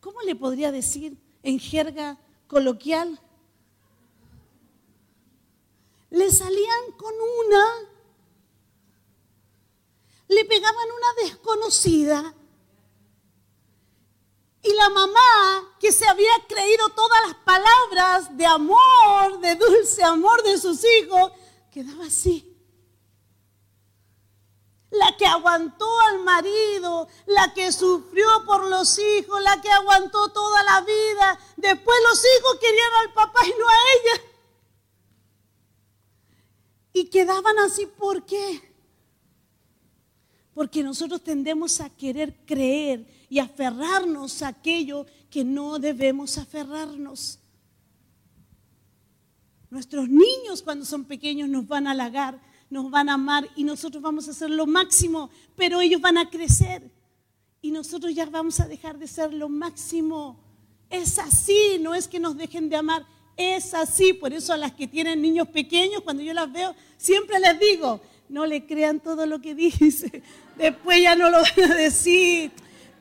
¿cómo 0.00 0.20
le 0.20 0.36
podría 0.36 0.70
decir 0.70 1.16
en 1.42 1.58
jerga 1.58 2.18
coloquial? 2.46 3.18
Le 6.10 6.30
salían 6.30 6.92
con 6.98 7.14
una 7.14 7.94
le 10.28 10.44
pegaban 10.44 10.88
una 10.90 11.22
desconocida. 11.22 12.34
Y 14.62 14.72
la 14.72 14.88
mamá, 14.88 15.76
que 15.78 15.92
se 15.92 16.06
había 16.06 16.32
creído 16.48 16.88
todas 16.90 17.20
las 17.26 17.36
palabras 17.36 18.36
de 18.36 18.46
amor, 18.46 19.40
de 19.40 19.56
dulce 19.56 20.02
amor 20.02 20.42
de 20.42 20.58
sus 20.58 20.82
hijos, 20.84 21.32
quedaba 21.70 22.06
así. 22.06 22.53
La 24.98 25.16
que 25.16 25.26
aguantó 25.26 25.88
al 26.08 26.20
marido, 26.20 27.08
la 27.26 27.52
que 27.52 27.72
sufrió 27.72 28.26
por 28.46 28.68
los 28.68 28.98
hijos, 28.98 29.42
la 29.42 29.60
que 29.60 29.70
aguantó 29.70 30.28
toda 30.30 30.62
la 30.62 30.80
vida. 30.82 31.38
Después 31.56 31.98
los 32.08 32.18
hijos 32.18 32.58
querían 32.60 32.92
al 33.00 33.12
papá 33.12 33.40
y 33.46 33.54
no 33.58 33.68
a 33.68 33.72
ella. 33.72 34.24
Y 36.92 37.06
quedaban 37.06 37.58
así, 37.58 37.86
¿por 37.86 38.24
qué? 38.24 38.72
Porque 40.54 40.84
nosotros 40.84 41.22
tendemos 41.22 41.80
a 41.80 41.90
querer 41.90 42.36
creer 42.46 43.04
y 43.28 43.40
aferrarnos 43.40 44.42
a 44.42 44.48
aquello 44.48 45.06
que 45.28 45.42
no 45.42 45.80
debemos 45.80 46.38
aferrarnos. 46.38 47.40
Nuestros 49.70 50.08
niños 50.08 50.62
cuando 50.62 50.84
son 50.84 51.04
pequeños 51.04 51.48
nos 51.48 51.66
van 51.66 51.88
a 51.88 51.90
halagar, 51.90 52.40
nos 52.70 52.90
van 52.90 53.08
a 53.08 53.14
amar 53.14 53.48
y 53.56 53.64
nosotros 53.64 54.02
vamos 54.02 54.28
a 54.28 54.32
hacer 54.32 54.50
lo 54.50 54.66
máximo, 54.66 55.30
pero 55.56 55.80
ellos 55.80 56.00
van 56.00 56.18
a 56.18 56.28
crecer 56.30 56.90
y 57.64 57.70
nosotros 57.70 58.14
ya 58.14 58.26
vamos 58.26 58.60
a 58.60 58.68
dejar 58.68 58.98
de 58.98 59.06
ser 59.06 59.32
lo 59.32 59.48
máximo. 59.48 60.38
Es 60.90 61.18
así, 61.18 61.78
no 61.80 61.94
es 61.94 62.06
que 62.06 62.20
nos 62.20 62.36
dejen 62.36 62.68
de 62.68 62.76
amar, 62.76 63.06
es 63.36 63.72
así. 63.72 64.12
Por 64.12 64.32
eso 64.32 64.52
a 64.52 64.56
las 64.56 64.72
que 64.72 64.86
tienen 64.86 65.22
niños 65.22 65.48
pequeños, 65.48 66.02
cuando 66.02 66.22
yo 66.22 66.34
las 66.34 66.52
veo, 66.52 66.74
siempre 66.98 67.40
les 67.40 67.58
digo, 67.58 68.00
no 68.28 68.44
le 68.46 68.66
crean 68.66 69.00
todo 69.00 69.24
lo 69.24 69.40
que 69.40 69.54
dice. 69.80 70.22
Después 70.56 71.00
ya 71.00 71.16
no 71.16 71.30
lo 71.30 71.38
van 71.40 71.72
a 71.72 71.74
decir. 71.74 72.50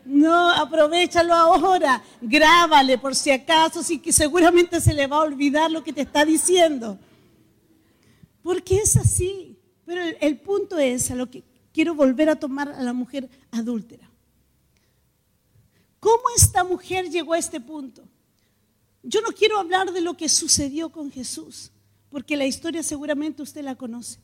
No, 0.05 0.49
aprovechalo 0.49 1.33
ahora. 1.33 2.01
Grábale 2.21 2.97
por 2.97 3.15
si 3.15 3.31
acaso, 3.31 3.83
sí 3.83 3.99
que 3.99 4.13
seguramente 4.13 4.79
se 4.81 4.93
le 4.93 5.07
va 5.07 5.17
a 5.17 5.23
olvidar 5.23 5.71
lo 5.71 5.83
que 5.83 5.93
te 5.93 6.01
está 6.01 6.25
diciendo. 6.25 6.97
Porque 8.41 8.77
es 8.77 8.97
así. 8.97 9.52
Pero 9.85 10.01
el, 10.19 10.39
punto 10.39 10.77
es 10.77 11.11
a 11.11 11.15
lo 11.15 11.29
que 11.29 11.43
quiero 11.73 11.93
volver 11.93 12.29
a 12.29 12.35
tomar 12.35 12.69
a 12.69 12.81
la 12.81 12.93
mujer 12.93 13.29
adúltera. 13.51 14.09
¿Cómo 15.99 16.23
esta 16.35 16.63
mujer 16.63 17.09
llegó 17.09 17.33
a 17.33 17.37
este 17.37 17.59
punto? 17.59 18.03
Yo 19.01 19.21
no 19.21 19.29
quiero 19.29 19.59
hablar 19.59 19.91
de 19.91 20.01
lo 20.01 20.15
que 20.15 20.29
sucedió 20.29 20.89
con 20.89 21.11
Jesús, 21.11 21.71
porque 22.09 22.37
la 22.37 22.45
historia 22.45 22.83
seguramente 22.83 23.41
usted 23.41 23.63
la 23.63 23.75
conoce. 23.75 24.19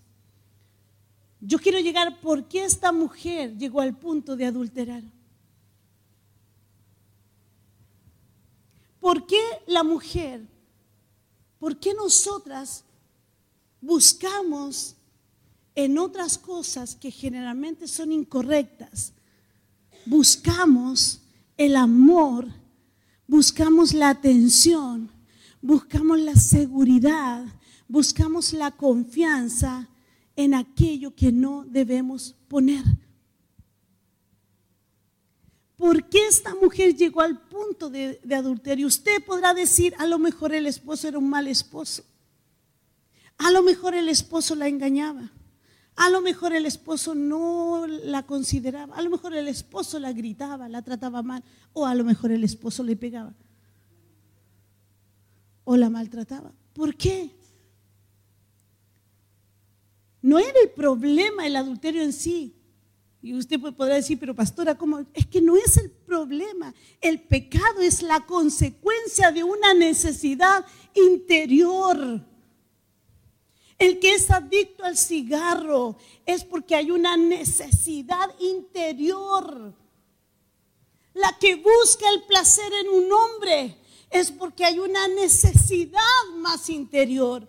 Yo 1.42 1.58
quiero 1.60 1.80
llegar 1.80 2.20
por 2.20 2.48
qué 2.48 2.64
esta 2.64 2.92
mujer 2.92 3.58
llegó 3.58 3.82
al 3.82 3.98
punto 3.98 4.36
de 4.36 4.46
adulterar. 4.46 5.04
¿Por 9.00 9.26
qué 9.26 9.42
la 9.68 9.84
mujer? 9.84 10.42
¿Por 11.60 11.78
qué 11.78 11.94
nosotras 11.94 12.84
buscamos 13.82 14.96
en 15.84 15.98
otras 15.98 16.38
cosas 16.38 16.96
que 16.96 17.10
generalmente 17.10 17.88
son 17.88 18.12
incorrectas? 18.12 19.14
Buscamos 20.06 21.22
el 21.56 21.78
amor, 21.78 22.48
buscamos 23.26 23.94
la 23.94 24.10
atención, 24.10 25.10
buscamos 25.62 26.20
la 26.20 26.36
seguridad, 26.36 27.46
buscamos 27.88 28.52
la 28.52 28.72
confianza 28.72 29.88
en 30.36 30.54
aquello 30.54 31.16
que 31.16 31.32
no 31.32 31.64
debemos 31.66 32.36
poner. 32.50 32.84
¿Por 35.78 36.10
qué 36.10 36.28
esta 36.28 36.56
mujer 36.56 36.94
llegó 36.94 37.22
al 37.22 37.40
punto 37.48 37.90
de, 37.90 38.20
adulterio? 38.36 38.86
Usted 38.86 39.24
podrá 39.24 39.54
decir, 39.54 39.96
a 39.98 40.06
lo 40.08 40.20
mejor 40.20 40.54
el 40.54 40.66
esposo 40.66 41.08
era 41.08 41.18
un 41.18 41.30
mal 41.30 41.48
esposo. 41.48 42.04
A 43.38 43.50
lo 43.52 43.64
mejor 43.64 43.96
el 43.96 44.10
esposo 44.10 44.56
la 44.56 44.68
engañaba. 44.68 45.32
A 46.00 46.10
lo 46.10 46.22
mejor 46.22 46.54
el 46.54 46.66
esposo 46.66 47.14
no 47.14 47.86
la 47.86 48.24
consideraba. 48.26 48.96
A 48.96 49.02
lo 49.02 49.10
mejor 49.10 49.36
el 49.36 49.50
esposo 49.50 50.00
la 50.00 50.14
gritaba, 50.14 50.70
la 50.70 50.82
trataba 50.82 51.22
mal. 51.22 51.44
O 51.74 51.86
a 51.86 51.94
lo 51.94 52.06
mejor 52.06 52.32
el 52.32 52.46
esposo 52.46 52.84
le 52.84 52.96
pegaba. 52.96 53.34
O 55.66 55.76
la 55.76 55.90
maltrataba. 55.90 56.54
¿Por 56.72 56.96
qué? 56.96 57.32
No 60.22 60.40
era 60.40 60.58
el 60.64 60.70
problema 60.70 61.46
el 61.46 61.58
adulterio 61.58 62.02
en 62.02 62.14
sí. 62.14 62.56
Y 63.22 63.34
usted 63.34 63.60
podrá 63.60 63.96
decir, 63.96 64.18
pero 64.18 64.34
pastora, 64.34 64.78
¿cómo? 64.78 65.06
Es 65.14 65.26
que 65.26 65.42
no 65.42 65.58
es 65.58 65.76
el 65.76 65.92
problema. 65.92 66.74
El 67.02 67.20
pecado 67.24 67.82
es 67.82 68.02
la 68.02 68.26
consecuencia 68.26 69.34
de 69.34 69.44
una 69.44 69.74
necesidad 69.74 70.66
interior. 70.94 72.26
El 73.80 74.00
que 74.00 74.14
es 74.14 74.30
adicto 74.30 74.84
al 74.84 74.98
cigarro 74.98 75.96
es 76.26 76.44
porque 76.44 76.76
hay 76.76 76.92
una 76.92 77.16
necesidad 77.16 78.30
interior. 78.40 79.74
La 81.14 81.38
que 81.40 81.56
busca 81.56 82.10
el 82.10 82.24
placer 82.24 82.72
en 82.74 82.90
un 82.90 83.12
hombre 83.12 83.78
es 84.10 84.32
porque 84.32 84.66
hay 84.66 84.80
una 84.80 85.08
necesidad 85.08 86.02
más 86.36 86.70
interior. 86.70 87.48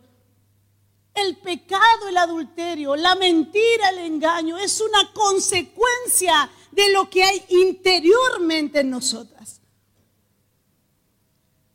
El 1.15 1.37
pecado, 1.39 2.09
el 2.09 2.17
adulterio, 2.17 2.95
la 2.95 3.17
mentira, 3.17 3.91
el 3.91 3.99
engaño 3.99 4.57
es 4.57 4.81
una 4.81 5.13
consecuencia 5.13 6.49
de 6.71 6.93
lo 6.93 7.11
que 7.11 7.25
hay 7.25 7.45
interiormente 7.49 8.81
en 8.81 8.91
nosotras. 8.91 9.60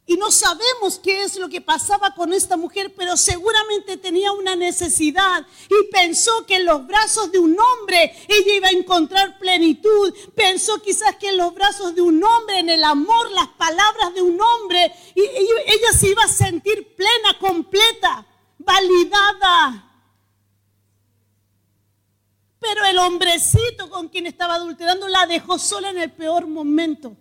Y 0.08 0.18
no 0.18 0.30
sabemos 0.30 1.00
qué 1.00 1.24
es 1.24 1.36
lo 1.36 1.50
que 1.50 1.62
pasaba 1.62 2.14
con 2.14 2.32
esta 2.32 2.58
mujer, 2.58 2.94
pero 2.96 3.18
seguramente 3.18 3.98
tenía 3.98 4.32
una 4.34 4.56
necesidad 4.56 5.48
y 5.68 5.92
pensó 5.92 6.46
que 6.46 6.58
en 6.58 6.66
los 6.66 6.86
brazos 6.86 7.32
de 7.32 7.40
un 7.40 7.58
hombre 7.60 8.16
ella 8.28 8.54
iba 8.54 8.68
a 8.68 8.72
encontrar 8.72 9.40
plenitud. 9.40 10.14
Pensó 10.36 10.80
quizás 10.80 11.16
que 11.16 11.30
en 11.30 11.38
los 11.38 11.56
brazos 11.56 11.96
de 11.96 12.02
un 12.02 12.24
hombre, 12.24 12.60
en 12.60 12.70
el 12.70 12.84
amor, 12.84 13.32
las 13.32 13.48
palabras 13.48 14.14
de 14.14 14.22
un 14.22 14.40
hombre, 14.40 14.94
ella 15.16 15.92
se 15.98 16.10
iba 16.10 16.24
a 16.24 16.28
sentir 16.28 16.96
plena, 16.96 17.40
completa, 17.40 18.28
validada. 18.60 19.92
Pero 22.60 22.86
el 22.86 23.00
hombrecito 23.00 23.90
con 23.90 24.08
quien 24.10 24.28
estaba 24.28 24.54
adulterando 24.56 25.08
la 25.08 25.26
dejó 25.26 25.58
sola 25.58 25.90
en 25.90 25.98
el 25.98 26.12
peor 26.12 26.46
momento. 26.46 27.18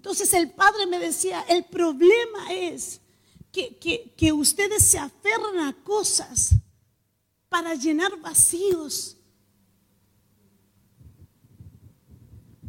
Entonces 0.00 0.32
el 0.32 0.50
padre 0.50 0.86
me 0.86 0.98
decía, 0.98 1.44
el 1.46 1.62
problema 1.66 2.50
es 2.54 3.02
que, 3.52 3.76
que, 4.16 4.32
ustedes 4.32 4.82
se 4.82 4.98
aferran 4.98 5.58
a 5.58 5.74
cosas 5.84 6.52
para 7.50 7.74
llenar 7.74 8.16
vacíos. 8.16 9.18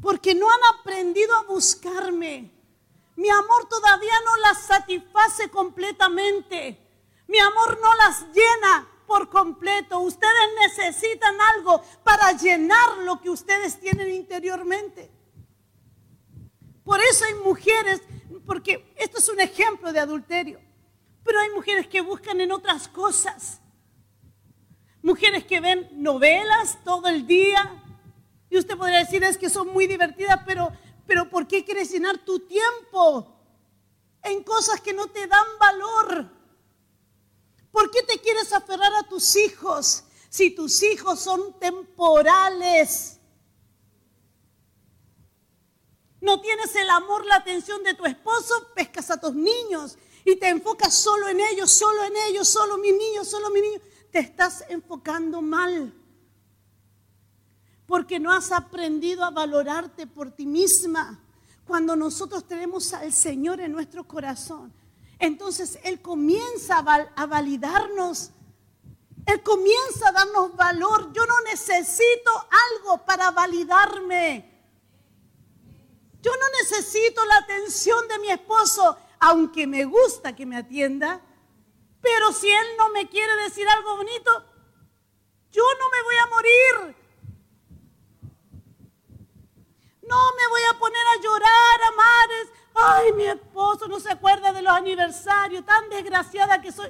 Porque 0.02 0.36
no 0.36 0.46
han 0.52 0.78
aprendido 0.78 1.34
a 1.38 1.44
buscarme. 1.44 2.52
Mi 3.16 3.30
amor 3.30 3.70
todavía 3.70 4.20
no 4.26 4.36
las 4.36 4.66
satisface 4.66 5.50
completamente. 5.50 6.86
Mi 7.30 7.40
amor 7.40 7.80
no 7.82 7.96
las 7.96 8.26
llena 8.34 8.90
por 9.08 9.30
completo. 9.30 10.02
Ustedes 10.02 10.50
necesitan 10.68 11.40
algo 11.56 11.82
para 12.04 12.34
llenar 12.34 12.98
lo 13.06 13.22
que 13.22 13.30
ustedes 13.30 13.80
tienen 13.80 14.12
interiormente. 14.12 15.21
Por 16.92 17.00
eso 17.00 17.24
hay 17.24 17.36
mujeres, 17.36 18.02
porque 18.46 18.94
esto 18.98 19.20
es 19.20 19.30
un 19.30 19.40
ejemplo 19.40 19.94
de 19.94 20.00
adulterio, 20.02 20.60
pero 21.24 21.40
hay 21.40 21.50
mujeres 21.52 21.88
que 21.88 22.02
buscan 22.02 22.42
en 22.42 22.52
otras 22.52 22.90
cosas. 22.90 23.62
Mujeres 25.02 25.46
que 25.46 25.62
ven 25.62 25.88
novelas 25.94 26.80
todo 26.84 27.08
el 27.08 27.26
día. 27.26 27.82
Y 28.50 28.58
usted 28.58 28.76
podría 28.78 28.98
decir 28.98 29.24
es 29.24 29.38
que 29.38 29.50
son 29.50 29.70
muy 29.70 29.88
divertidas, 29.88 30.42
pero, 30.46 30.70
pero 31.08 31.30
¿por 31.30 31.48
qué 31.48 31.64
quieres 31.64 31.90
llenar 31.90 32.18
tu 32.26 32.40
tiempo 32.40 33.40
en 34.24 34.44
cosas 34.44 34.82
que 34.82 34.92
no 34.92 35.08
te 35.08 35.28
dan 35.28 35.48
valor? 35.62 36.30
¿Por 37.72 37.90
qué 37.90 38.04
te 38.04 38.20
quieres 38.20 38.52
aferrar 38.52 38.94
a 38.96 39.08
tus 39.08 39.38
hijos 39.38 40.04
si 40.28 40.52
tus 40.52 40.84
hijos 40.84 41.22
son 41.22 41.58
temporales? 41.58 43.21
No 46.22 46.40
tienes 46.40 46.76
el 46.76 46.90
amor, 46.92 47.26
la 47.26 47.38
atención 47.38 47.84
de 47.84 47.96
tu 47.96 48.06
esposo, 48.06 48.70
pescas 48.76 49.10
a 49.10 49.20
tus 49.20 49.34
niños 49.34 49.98
y 50.24 50.36
te 50.36 50.50
enfocas 50.50 50.94
solo 50.94 51.28
en 51.28 51.40
ellos, 51.40 51.72
solo 51.72 52.04
en 52.04 52.14
ellos, 52.30 52.48
solo 52.48 52.78
mis 52.78 52.96
niños, 52.96 53.28
solo 53.28 53.50
mis 53.50 53.64
niños. 53.64 53.82
Te 54.12 54.20
estás 54.20 54.64
enfocando 54.70 55.42
mal. 55.42 55.94
Porque 57.88 58.20
no 58.20 58.32
has 58.32 58.52
aprendido 58.52 59.24
a 59.24 59.32
valorarte 59.32 60.06
por 60.06 60.30
ti 60.32 60.46
misma. 60.46 61.20
Cuando 61.66 61.96
nosotros 61.96 62.48
tenemos 62.48 62.94
al 62.94 63.12
Señor 63.12 63.60
en 63.60 63.72
nuestro 63.72 64.08
corazón, 64.08 64.72
entonces 65.18 65.80
Él 65.84 66.02
comienza 66.02 66.78
a 66.78 67.26
validarnos. 67.26 68.30
Él 69.26 69.42
comienza 69.42 70.10
a 70.10 70.12
darnos 70.12 70.56
valor. 70.56 71.12
Yo 71.14 71.26
no 71.26 71.42
necesito 71.42 72.32
algo 72.78 73.04
para 73.06 73.32
validarme. 73.32 74.51
Yo 76.22 76.32
no 76.32 76.46
necesito 76.62 77.26
la 77.26 77.38
atención 77.38 78.08
de 78.08 78.20
mi 78.20 78.30
esposo, 78.30 78.98
aunque 79.20 79.66
me 79.66 79.86
gusta 79.86 80.36
que 80.36 80.46
me 80.46 80.56
atienda. 80.56 81.22
Pero 82.00 82.32
si 82.32 82.48
él 82.48 82.66
no 82.78 82.90
me 82.90 83.08
quiere 83.10 83.34
decir 83.44 83.68
algo 83.68 83.98
bonito, 83.98 84.46
yo 85.52 85.64
no 85.80 85.90
me 85.90 86.04
voy 86.04 86.16
a 86.16 86.28
morir. 86.28 86.96
No 90.08 90.32
me 90.34 90.48
voy 90.50 90.62
a 90.70 90.80
poner 90.80 91.08
a 91.08 91.22
llorar 91.22 91.82
a 91.88 91.92
mares. 91.96 92.50
Ay, 92.74 93.14
mi 93.14 93.26
esposo 93.26 93.88
no 93.88 94.00
se 94.00 94.12
acuerda 94.12 94.54
de 94.54 94.62
los 94.62 94.74
aniversarios, 94.74 95.66
tan 95.66 95.90
desgraciada 95.90 96.62
que 96.62 96.72
soy. 96.72 96.90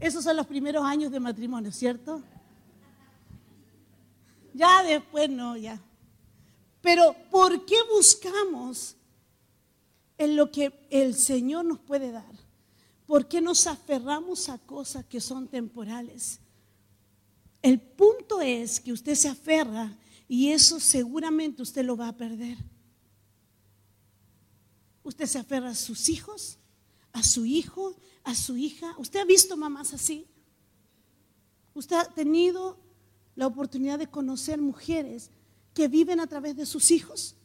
Esos 0.00 0.24
son 0.24 0.36
los 0.36 0.46
primeros 0.46 0.84
años 0.84 1.10
de 1.10 1.20
matrimonio, 1.20 1.72
¿cierto? 1.72 2.22
Ya 4.52 4.82
después 4.82 5.28
no, 5.28 5.56
ya. 5.56 5.80
Pero 6.86 7.16
¿por 7.32 7.66
qué 7.66 7.74
buscamos 7.92 8.94
en 10.18 10.36
lo 10.36 10.52
que 10.52 10.72
el 10.88 11.16
Señor 11.16 11.64
nos 11.64 11.80
puede 11.80 12.12
dar? 12.12 12.32
¿Por 13.06 13.26
qué 13.26 13.40
nos 13.40 13.66
aferramos 13.66 14.48
a 14.48 14.58
cosas 14.58 15.04
que 15.04 15.20
son 15.20 15.48
temporales? 15.48 16.38
El 17.60 17.80
punto 17.80 18.40
es 18.40 18.78
que 18.78 18.92
usted 18.92 19.16
se 19.16 19.26
aferra 19.26 19.98
y 20.28 20.52
eso 20.52 20.78
seguramente 20.78 21.60
usted 21.60 21.84
lo 21.84 21.96
va 21.96 22.06
a 22.06 22.16
perder. 22.16 22.56
Usted 25.02 25.26
se 25.26 25.40
aferra 25.40 25.70
a 25.70 25.74
sus 25.74 26.08
hijos, 26.08 26.56
a 27.12 27.24
su 27.24 27.46
hijo, 27.46 27.96
a 28.22 28.36
su 28.36 28.56
hija. 28.56 28.94
¿Usted 28.96 29.18
ha 29.18 29.24
visto 29.24 29.56
mamás 29.56 29.92
así? 29.92 30.28
¿Usted 31.74 31.96
ha 31.96 32.04
tenido 32.04 32.78
la 33.34 33.48
oportunidad 33.48 33.98
de 33.98 34.06
conocer 34.06 34.60
mujeres 34.60 35.32
que 35.76 35.88
viven 35.88 36.20
a 36.20 36.26
través 36.26 36.56
de 36.56 36.64
sus 36.64 36.90
hijos. 36.90 37.36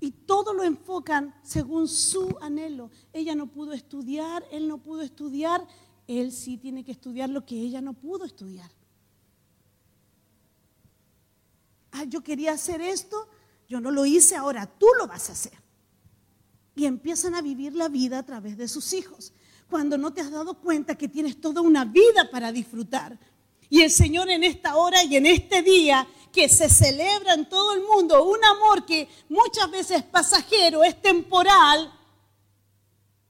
Y 0.00 0.12
todo 0.12 0.54
lo 0.54 0.64
enfocan 0.64 1.34
según 1.42 1.86
su 1.88 2.38
anhelo. 2.40 2.90
Ella 3.12 3.34
no 3.34 3.48
pudo 3.48 3.74
estudiar, 3.74 4.42
él 4.50 4.66
no 4.66 4.78
pudo 4.78 5.02
estudiar, 5.02 5.66
él 6.06 6.32
sí 6.32 6.56
tiene 6.56 6.84
que 6.84 6.92
estudiar 6.92 7.28
lo 7.28 7.44
que 7.44 7.60
ella 7.60 7.82
no 7.82 7.92
pudo 7.92 8.24
estudiar. 8.24 8.70
Ah, 11.90 12.04
yo 12.04 12.22
quería 12.22 12.52
hacer 12.52 12.80
esto, 12.80 13.28
yo 13.68 13.78
no 13.78 13.90
lo 13.90 14.06
hice, 14.06 14.36
ahora 14.36 14.64
tú 14.64 14.86
lo 14.98 15.06
vas 15.06 15.28
a 15.28 15.32
hacer. 15.32 15.52
Y 16.76 16.86
empiezan 16.86 17.34
a 17.34 17.42
vivir 17.42 17.74
la 17.74 17.90
vida 17.90 18.20
a 18.20 18.24
través 18.24 18.56
de 18.56 18.68
sus 18.68 18.94
hijos. 18.94 19.34
Cuando 19.68 19.98
no 19.98 20.14
te 20.14 20.22
has 20.22 20.30
dado 20.30 20.58
cuenta 20.62 20.96
que 20.96 21.08
tienes 21.08 21.38
toda 21.38 21.60
una 21.60 21.84
vida 21.84 22.30
para 22.30 22.52
disfrutar, 22.52 23.18
y 23.70 23.82
el 23.82 23.90
Señor 23.90 24.30
en 24.30 24.44
esta 24.44 24.76
hora 24.76 25.02
y 25.04 25.16
en 25.16 25.26
este 25.26 25.62
día 25.62 26.06
que 26.32 26.48
se 26.48 26.68
celebra 26.68 27.34
en 27.34 27.48
todo 27.48 27.74
el 27.74 27.82
mundo, 27.82 28.24
un 28.24 28.44
amor 28.44 28.84
que 28.84 29.08
muchas 29.28 29.70
veces 29.70 29.98
es 29.98 30.04
pasajero, 30.04 30.84
es 30.84 31.00
temporal, 31.00 31.92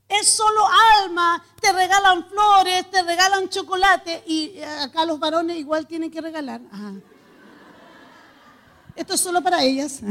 es 0.08 0.28
solo 0.28 0.66
alma, 1.02 1.44
te 1.60 1.72
regalan 1.72 2.28
flores, 2.28 2.90
te 2.90 3.02
regalan 3.02 3.48
chocolate 3.48 4.24
y 4.26 4.60
acá 4.60 5.04
los 5.04 5.18
varones 5.18 5.58
igual 5.58 5.86
tienen 5.86 6.10
que 6.10 6.20
regalar. 6.20 6.60
Esto 8.96 9.14
es 9.14 9.20
solo 9.20 9.42
para 9.42 9.62
ellas. 9.62 10.00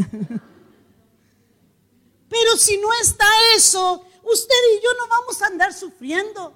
Pero 2.29 2.57
si 2.57 2.77
no 2.77 2.89
está 3.01 3.25
eso, 3.55 4.05
usted 4.23 4.55
y 4.75 4.83
yo 4.83 4.89
no 4.99 5.07
vamos 5.07 5.41
a 5.41 5.47
andar 5.47 5.73
sufriendo. 5.73 6.53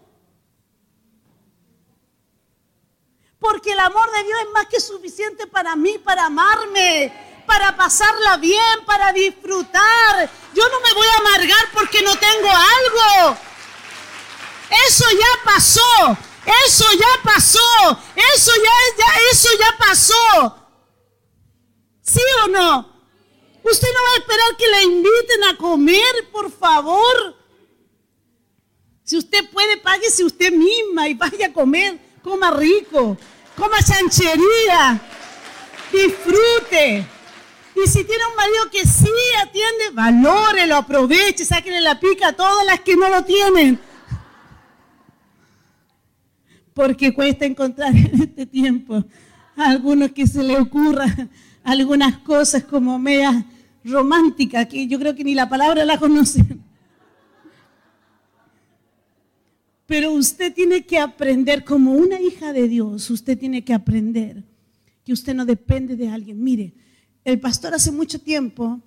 Porque 3.42 3.72
el 3.72 3.80
amor 3.80 4.08
de 4.12 4.24
Dios 4.24 4.40
es 4.40 4.52
más 4.54 4.68
que 4.68 4.80
suficiente 4.80 5.48
para 5.48 5.76
mí, 5.76 5.98
para 5.98 6.28
amarme, 6.28 7.12
para 7.48 7.76
pasarla 7.76 8.38
bien, 8.38 8.86
para 8.86 9.12
disfrutar. 9.12 10.30
Yo 10.54 10.64
no 10.70 10.80
me 10.80 10.94
voy 10.94 11.08
a 11.08 11.18
amargar 11.18 11.72
porque 11.74 12.04
no 12.04 12.16
tengo 12.16 12.50
algo. 12.50 13.38
Eso 14.88 15.06
ya 15.10 15.44
pasó. 15.44 16.18
Eso 16.68 16.86
ya 16.94 17.24
pasó. 17.24 18.00
Eso 18.16 18.52
ya, 18.64 19.04
ya, 19.04 19.14
eso 19.32 19.50
ya 19.60 19.76
pasó. 19.88 20.68
¿Sí 22.04 22.22
o 22.44 22.48
no? 22.48 22.92
Usted 23.64 23.88
no 23.92 24.04
va 24.04 24.14
a 24.14 24.20
esperar 24.20 24.56
que 24.56 24.68
le 24.68 24.84
inviten 24.84 25.44
a 25.46 25.58
comer, 25.58 26.30
por 26.32 26.52
favor. 26.52 27.36
Si 29.04 29.18
usted 29.18 29.50
puede, 29.50 29.78
páguese 29.78 30.24
usted 30.24 30.52
misma 30.52 31.10
y 31.10 31.16
vaya 31.16 31.48
a 31.48 31.54
comer 31.54 32.11
coma 32.24 32.52
rico, 32.52 33.18
coma 33.56 33.78
chanchería, 33.84 35.00
disfrute. 35.92 37.06
Y 37.76 37.88
si 37.88 38.04
tiene 38.04 38.24
un 38.30 38.36
marido 38.36 38.70
que 38.72 38.86
sí 38.86 39.10
atiende, 39.42 39.90
valórelo, 39.94 40.76
aproveche, 40.76 41.46
sáquenle 41.46 41.82
la 41.82 42.00
pica 42.00 42.30
a 42.30 42.34
todas 42.34 42.66
las 42.66 42.82
que 42.82 42.96
no 42.96 43.10
lo 43.10 43.24
tienen. 43.24 43.80
Porque 46.74 47.14
cuesta 47.14 47.46
encontrar 47.46 47.96
en 47.96 48.22
este 48.22 48.46
tiempo 48.46 49.04
a 49.56 49.70
algunos 49.70 50.12
que 50.12 50.28
se 50.28 50.44
le 50.44 50.58
ocurra 50.58 51.06
algunas 51.64 52.18
cosas 52.20 52.64
como 52.64 52.98
media 52.98 53.46
románticas, 53.84 54.68
que 54.68 54.88
yo 54.88 55.00
creo 55.00 55.16
que 55.16 55.24
ni 55.24 55.34
la 55.34 55.50
palabra 55.50 55.86
la 55.86 55.98
conocen. 55.98 56.61
Pero 59.92 60.14
usted 60.14 60.54
tiene 60.54 60.86
que 60.86 60.98
aprender, 60.98 61.66
como 61.66 61.92
una 61.92 62.18
hija 62.22 62.54
de 62.54 62.70
Dios, 62.70 63.10
usted 63.10 63.38
tiene 63.38 63.66
que 63.66 63.74
aprender 63.74 64.42
que 65.04 65.12
usted 65.12 65.36
no 65.36 65.46
depende 65.46 65.98
de 65.98 66.08
alguien. 66.08 66.42
Mire, 66.42 66.74
el 67.26 67.42
pastor 67.42 67.74
hace 67.74 67.92
mucho 67.92 68.18
tiempo 68.18 68.80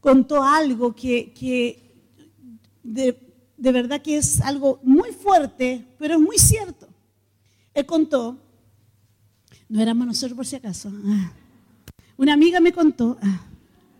contó 0.00 0.42
algo 0.42 0.94
que, 0.94 1.32
que 1.32 2.12
de, 2.82 3.16
verdad 3.56 4.02
que 4.02 4.18
es 4.18 4.42
algo 4.42 4.80
muy 4.82 5.12
fuerte, 5.12 5.86
pero 5.98 6.16
es 6.16 6.20
muy 6.20 6.36
cierto. 6.36 6.86
Él 7.72 7.86
contó, 7.86 8.36
no 9.66 9.80
éramos 9.80 10.06
nosotros 10.08 10.36
por 10.36 10.44
si 10.44 10.56
acaso, 10.56 10.92
ah. 11.06 11.32
una 12.18 12.34
amiga 12.34 12.60
me 12.60 12.74
contó 12.74 13.16
ah, 13.22 13.46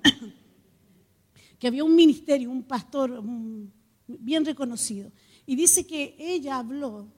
que 1.58 1.68
había 1.68 1.84
un 1.84 1.96
ministerio, 1.96 2.50
un 2.50 2.64
pastor 2.64 3.18
bien 4.06 4.44
reconocido, 4.44 5.10
y 5.48 5.56
dice 5.56 5.86
que 5.86 6.14
ella 6.18 6.58
habló, 6.58 7.08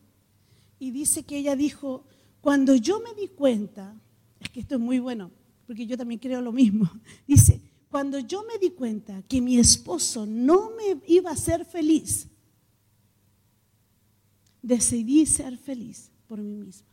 y 0.79 0.93
dice 0.93 1.25
que 1.25 1.39
ella 1.39 1.57
dijo, 1.57 2.05
cuando 2.41 2.77
yo 2.77 3.01
me 3.01 3.13
di 3.21 3.27
cuenta, 3.27 4.01
es 4.39 4.49
que 4.51 4.61
esto 4.61 4.77
es 4.77 4.81
muy 4.81 5.01
bueno, 5.01 5.33
porque 5.67 5.85
yo 5.85 5.97
también 5.97 6.21
creo 6.21 6.41
lo 6.41 6.53
mismo, 6.53 6.89
dice, 7.27 7.61
cuando 7.89 8.21
yo 8.21 8.45
me 8.45 8.57
di 8.59 8.71
cuenta 8.71 9.21
que 9.23 9.41
mi 9.41 9.59
esposo 9.59 10.27
no 10.27 10.71
me 10.77 11.03
iba 11.09 11.31
a 11.31 11.33
hacer 11.33 11.65
feliz, 11.65 12.29
decidí 14.63 15.27
ser 15.27 15.59
feliz 15.59 16.13
por 16.29 16.39
mí 16.39 16.55
misma. 16.55 16.87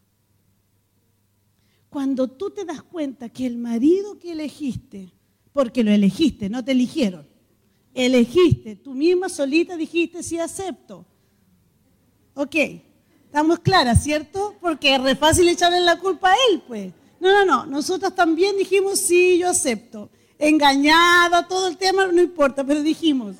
Cuando 1.87 2.27
tú 2.29 2.49
te 2.49 2.65
das 2.65 2.81
cuenta 2.81 3.29
que 3.29 3.45
el 3.45 3.57
marido 3.57 4.17
que 4.17 4.31
elegiste, 4.31 5.13
porque 5.53 5.83
lo 5.83 5.91
elegiste, 5.91 6.49
no 6.49 6.65
te 6.65 6.71
eligieron, 6.71 7.27
elegiste, 7.93 8.75
tú 8.75 8.95
misma 8.95 9.29
solita 9.29 9.77
dijiste 9.77 10.23
sí 10.23 10.39
acepto. 10.39 11.05
Ok, 12.39 12.53
estamos 13.25 13.57
claras, 13.61 14.03
¿cierto? 14.03 14.55
Porque 14.61 14.93
es 14.93 15.01
re 15.01 15.15
fácil 15.15 15.47
echarle 15.47 15.79
la 15.79 15.97
culpa 15.97 16.29
a 16.29 16.35
él, 16.51 16.61
pues. 16.67 16.93
No, 17.19 17.31
no, 17.31 17.43
no, 17.43 17.65
nosotros 17.65 18.13
también 18.13 18.55
dijimos 18.55 18.99
sí, 18.99 19.39
yo 19.39 19.49
acepto. 19.49 20.11
Engañada, 20.37 21.47
todo 21.47 21.67
el 21.67 21.77
tema, 21.77 22.05
no 22.05 22.21
importa, 22.21 22.63
pero 22.63 22.83
dijimos. 22.83 23.37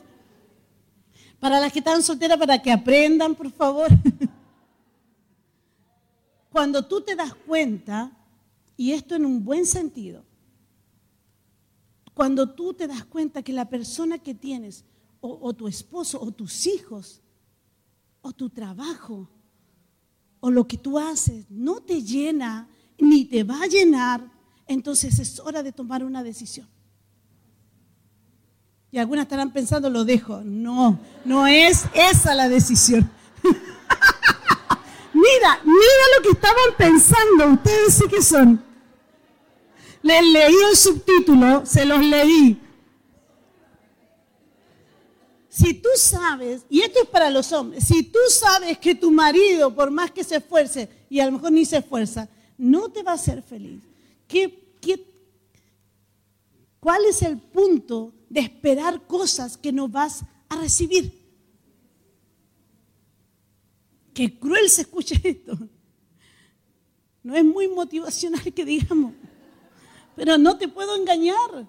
Para 1.39 1.59
las 1.59 1.71
que 1.71 1.77
están 1.77 2.01
solteras, 2.01 2.39
para 2.39 2.59
que 2.59 2.71
aprendan, 2.71 3.35
por 3.35 3.51
favor. 3.51 3.87
Cuando 6.49 6.83
tú 6.83 7.01
te 7.01 7.15
das 7.15 7.35
cuenta, 7.35 8.11
y 8.75 8.93
esto 8.93 9.13
en 9.13 9.27
un 9.27 9.45
buen 9.45 9.67
sentido, 9.67 10.25
cuando 12.15 12.49
tú 12.49 12.73
te 12.73 12.87
das 12.87 13.05
cuenta 13.05 13.43
que 13.43 13.53
la 13.53 13.69
persona 13.69 14.17
que 14.17 14.33
tienes, 14.33 14.85
o 15.21 15.53
tu 15.53 15.67
esposo, 15.67 16.19
o 16.19 16.31
tus 16.31 16.65
hijos, 16.65 17.21
o 18.27 18.33
tu 18.33 18.49
trabajo, 18.49 19.29
o 20.41 20.51
lo 20.51 20.67
que 20.67 20.77
tú 20.77 20.99
haces, 20.99 21.45
no 21.49 21.79
te 21.79 22.03
llena, 22.03 22.67
ni 22.97 23.25
te 23.25 23.43
va 23.43 23.63
a 23.63 23.67
llenar, 23.67 24.21
entonces 24.67 25.17
es 25.19 25.39
hora 25.39 25.63
de 25.63 25.71
tomar 25.71 26.03
una 26.03 26.23
decisión. 26.23 26.67
Y 28.91 28.97
algunas 28.97 29.23
estarán 29.23 29.51
pensando, 29.51 29.89
lo 29.89 30.03
dejo. 30.05 30.41
No, 30.43 30.99
no 31.25 31.47
es 31.47 31.85
esa 31.93 32.35
la 32.35 32.49
decisión. 32.49 33.09
mira, 35.13 35.59
mira 35.63 36.03
lo 36.17 36.23
que 36.23 36.29
estaban 36.31 36.75
pensando. 36.77 37.53
Ustedes 37.53 37.93
sí 37.93 38.07
que 38.09 38.21
son. 38.21 38.63
Les 40.01 40.23
leí 40.23 40.55
el 40.69 40.75
subtítulo, 40.75 41.65
se 41.65 41.85
los 41.85 42.03
leí. 42.03 42.61
Si 45.57 45.73
tú 45.73 45.89
sabes, 45.95 46.67
y 46.69 46.81
esto 46.81 47.01
es 47.01 47.09
para 47.09 47.31
los 47.31 47.51
hombres, 47.51 47.83
si 47.83 48.03
tú 48.03 48.19
sabes 48.29 48.77
que 48.77 48.93
tu 48.93 49.09
marido, 49.09 49.73
por 49.73 49.89
más 49.89 50.11
que 50.11 50.23
se 50.23 50.35
esfuerce, 50.35 50.87
y 51.09 51.19
a 51.19 51.25
lo 51.25 51.31
mejor 51.31 51.51
ni 51.51 51.65
se 51.65 51.77
esfuerza, 51.77 52.29
no 52.59 52.89
te 52.89 53.01
va 53.01 53.13
a 53.13 53.15
hacer 53.15 53.41
feliz, 53.41 53.81
¿qué, 54.27 54.75
qué, 54.79 55.03
cuál 56.79 57.05
es 57.05 57.23
el 57.23 57.39
punto 57.39 58.13
de 58.29 58.41
esperar 58.41 59.07
cosas 59.07 59.57
que 59.57 59.71
no 59.71 59.87
vas 59.87 60.21
a 60.47 60.57
recibir? 60.57 61.11
Qué 64.13 64.37
cruel 64.37 64.69
se 64.69 64.81
escucha 64.81 65.15
esto. 65.23 65.57
No 67.23 67.35
es 67.35 67.43
muy 67.43 67.67
motivacional 67.67 68.53
que 68.53 68.63
digamos, 68.63 69.13
pero 70.15 70.37
no 70.37 70.55
te 70.55 70.67
puedo 70.67 70.95
engañar. 70.95 71.67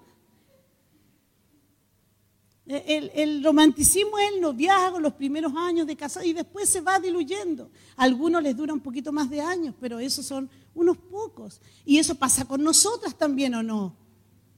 El, 2.71 3.43
romanticismo 3.43 4.19
es 4.19 4.31
el 4.31 4.41
noviazgo, 4.41 4.99
los 4.99 5.13
primeros 5.13 5.51
años 5.55 5.87
de 5.87 5.95
casado 5.95 6.23
y 6.23 6.33
después 6.33 6.69
se 6.69 6.81
va 6.81 6.99
diluyendo. 6.99 7.71
A 7.97 8.03
algunos 8.03 8.43
les 8.43 8.55
dura 8.55 8.75
un 8.75 8.79
poquito 8.79 9.11
más 9.11 9.27
de 9.27 9.41
años, 9.41 9.73
pero 9.81 9.97
esos 9.97 10.23
son 10.23 10.47
unos 10.75 10.95
pocos. 10.95 11.59
Y 11.83 11.97
eso 11.97 12.13
pasa 12.13 12.45
con 12.45 12.63
nosotras 12.63 13.15
también 13.15 13.55
o 13.55 13.63
no. 13.63 13.95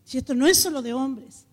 Si 0.03 0.17
esto 0.17 0.35
no 0.35 0.45
es 0.45 0.57
solo 0.57 0.81
de 0.81 0.93
hombres, 0.93 1.45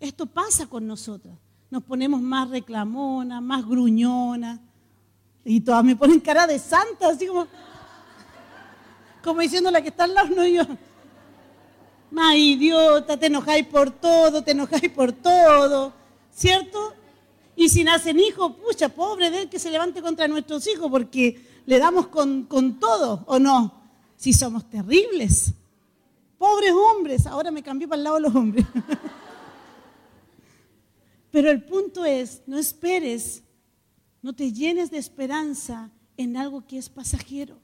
esto 0.00 0.26
pasa 0.26 0.66
con 0.66 0.84
nosotras. 0.84 1.38
Nos 1.70 1.84
ponemos 1.84 2.20
más 2.20 2.50
reclamonas, 2.50 3.40
más 3.40 3.64
gruñonas. 3.64 4.58
Y 5.44 5.60
todas 5.60 5.84
me 5.84 5.94
ponen 5.94 6.18
cara 6.18 6.48
de 6.48 6.58
santa, 6.58 7.10
así 7.10 7.28
como, 7.28 7.46
como 9.22 9.42
diciendo 9.42 9.70
la 9.70 9.80
que 9.80 9.90
está 9.90 10.04
al 10.04 10.14
lado, 10.14 10.34
no 10.34 10.44
yo. 10.44 10.64
Más 12.10 12.36
idiota, 12.36 13.16
te 13.16 13.26
enojáis 13.26 13.66
por 13.66 13.90
todo, 13.90 14.42
te 14.42 14.52
enojáis 14.52 14.90
por 14.90 15.12
todo, 15.12 15.92
¿cierto? 16.34 16.94
Y 17.54 17.68
si 17.68 17.84
nacen 17.84 18.18
hijos, 18.20 18.54
pucha, 18.56 18.88
pobre 18.88 19.30
de 19.30 19.48
que 19.48 19.58
se 19.58 19.70
levante 19.70 20.00
contra 20.00 20.28
nuestros 20.28 20.66
hijos 20.68 20.90
porque 20.90 21.44
le 21.66 21.78
damos 21.78 22.06
con, 22.06 22.44
con 22.44 22.78
todo, 22.78 23.24
¿o 23.26 23.38
no? 23.38 23.74
Si 24.16 24.32
somos 24.32 24.68
terribles. 24.70 25.52
Pobres 26.38 26.72
hombres, 26.72 27.26
ahora 27.26 27.50
me 27.50 27.62
cambié 27.62 27.88
para 27.88 27.98
el 27.98 28.04
lado 28.04 28.16
de 28.16 28.22
los 28.22 28.34
hombres. 28.34 28.64
Pero 31.30 31.50
el 31.50 31.64
punto 31.64 32.04
es, 32.04 32.42
no 32.46 32.58
esperes, 32.58 33.42
no 34.22 34.32
te 34.32 34.52
llenes 34.52 34.90
de 34.90 34.98
esperanza 34.98 35.90
en 36.16 36.36
algo 36.36 36.66
que 36.66 36.78
es 36.78 36.88
pasajero. 36.88 37.58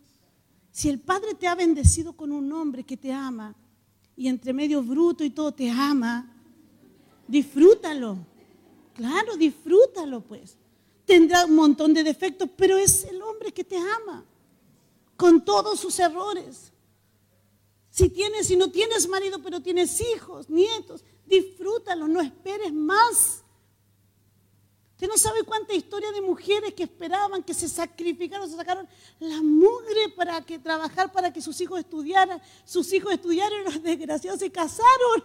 Si 0.71 0.89
el 0.89 0.99
Padre 0.99 1.35
te 1.35 1.47
ha 1.47 1.55
bendecido 1.55 2.15
con 2.15 2.33
un 2.33 2.53
hombre 2.53 2.83
que 2.83 2.97
te 2.97 3.13
ama, 3.13 3.55
y 4.16 4.29
entre 4.29 4.53
medio 4.53 4.83
bruto 4.83 5.24
y 5.24 5.31
todo 5.31 5.53
te 5.53 5.70
ama, 5.70 6.31
disfrútalo. 7.27 8.18
Claro, 8.94 9.37
disfrútalo 9.37 10.20
pues. 10.20 10.57
Tendrá 11.05 11.44
un 11.44 11.55
montón 11.55 11.92
de 11.92 12.03
defectos, 12.03 12.48
pero 12.57 12.79
es 12.79 13.05
el 13.05 13.20
hombre 13.20 13.53
que 13.53 13.64
te 13.64 13.77
ama, 13.77 14.24
con 15.16 15.44
todos 15.44 15.79
sus 15.81 15.98
errores. 15.98 16.72
Si 17.90 18.09
tienes, 18.09 18.46
si 18.46 18.57
no 18.57 18.70
tienes 18.70 19.09
marido, 19.09 19.40
pero 19.42 19.61
tienes 19.61 20.00
hijos, 20.00 20.48
nietos, 20.48 21.05
disfrútalo, 21.27 22.09
no 22.09 22.20
esperes 22.20 22.72
más. 22.72 23.44
Usted 24.95 25.09
no 25.09 25.19
sabe 25.19 25.43
cuánta 25.43 25.75
historia 25.75 26.13
de 26.13 26.21
mujeres 26.21 26.73
que 26.73 26.85
esperaban, 26.85 27.43
que 27.43 27.53
se 27.53 27.69
sacrificaron, 27.69 28.49
se 28.49 28.57
sacaron 28.57 28.89
la 29.19 29.43
mugre 29.43 30.09
para 30.17 30.41
que 30.43 30.61
trabajar 30.61 31.13
para 31.13 31.33
que 31.33 31.43
sus 31.43 31.61
hijos 31.61 31.81
estudiaran. 31.81 32.41
Sus 32.65 32.93
hijos 32.93 33.13
estudiaron 33.13 33.61
y 33.61 33.65
los 33.65 33.83
desgraciados 33.83 34.39
se 34.39 34.53
casaron. 34.53 35.25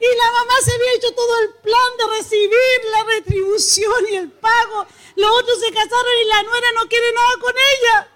Y 0.00 0.16
la 0.16 0.32
mamá 0.32 0.54
se 0.64 0.74
había 0.74 0.94
hecho 0.94 1.14
todo 1.14 1.38
el 1.40 1.54
plan 1.62 1.96
de 1.98 2.16
recibir 2.18 2.80
la 2.90 3.04
retribución 3.04 4.04
y 4.10 4.16
el 4.16 4.32
pago. 4.32 4.86
Los 5.14 5.30
otros 5.40 5.60
se 5.60 5.72
casaron 5.72 6.12
y 6.22 6.28
la 6.28 6.42
nuera 6.42 6.66
no 6.74 6.88
quiere 6.88 7.12
nada 7.12 7.30
con 7.40 7.54
ella. 7.54 8.08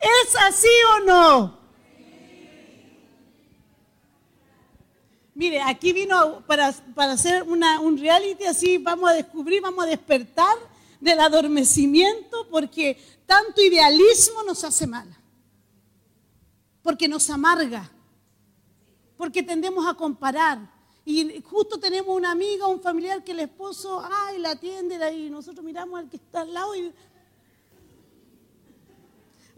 ¿Es 0.00 0.36
así 0.36 0.68
o 0.94 1.00
no? 1.00 1.57
Mire, 5.38 5.62
aquí 5.62 5.92
vino 5.92 6.42
para, 6.48 6.72
para 6.96 7.12
hacer 7.12 7.44
un 7.44 7.96
reality 7.96 8.44
así, 8.44 8.76
vamos 8.76 9.08
a 9.08 9.12
descubrir, 9.12 9.62
vamos 9.62 9.84
a 9.84 9.86
despertar 9.86 10.56
del 11.00 11.20
adormecimiento 11.20 12.48
porque 12.50 13.00
tanto 13.24 13.62
idealismo 13.62 14.42
nos 14.42 14.64
hace 14.64 14.88
mal, 14.88 15.06
porque 16.82 17.06
nos 17.06 17.30
amarga, 17.30 17.88
porque 19.16 19.44
tendemos 19.44 19.86
a 19.86 19.94
comparar. 19.94 20.58
Y 21.04 21.40
justo 21.42 21.78
tenemos 21.78 22.16
una 22.16 22.32
amiga, 22.32 22.66
un 22.66 22.80
familiar 22.80 23.22
que 23.22 23.30
el 23.30 23.38
esposo, 23.38 24.04
ay, 24.10 24.38
la 24.38 24.50
atiende 24.50 24.98
y 25.14 25.30
nosotros 25.30 25.64
miramos 25.64 26.00
al 26.00 26.10
que 26.10 26.16
está 26.16 26.40
al 26.40 26.52
lado 26.52 26.74
y 26.74 26.92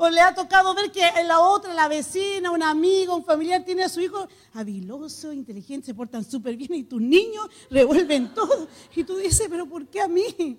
o 0.02 0.08
le 0.08 0.20
ha 0.22 0.34
tocado 0.34 0.74
ver 0.74 0.90
que 0.90 1.02
la 1.26 1.40
otra, 1.40 1.74
la 1.74 1.86
vecina, 1.86 2.50
una 2.50 2.70
amiga, 2.70 3.14
un 3.14 3.22
familiar 3.22 3.62
tiene 3.64 3.82
a 3.82 3.88
su 3.88 4.00
hijo 4.00 4.26
habiloso, 4.54 5.30
inteligente, 5.30 5.86
se 5.86 5.94
portan 5.94 6.24
súper 6.24 6.56
bien 6.56 6.72
y 6.74 6.84
tus 6.84 7.02
niños 7.02 7.48
revuelven 7.68 8.32
todo. 8.34 8.66
Y 8.96 9.04
tú 9.04 9.18
dices, 9.18 9.46
pero 9.50 9.66
¿por 9.66 9.86
qué 9.88 10.00
a 10.00 10.08
mí? 10.08 10.58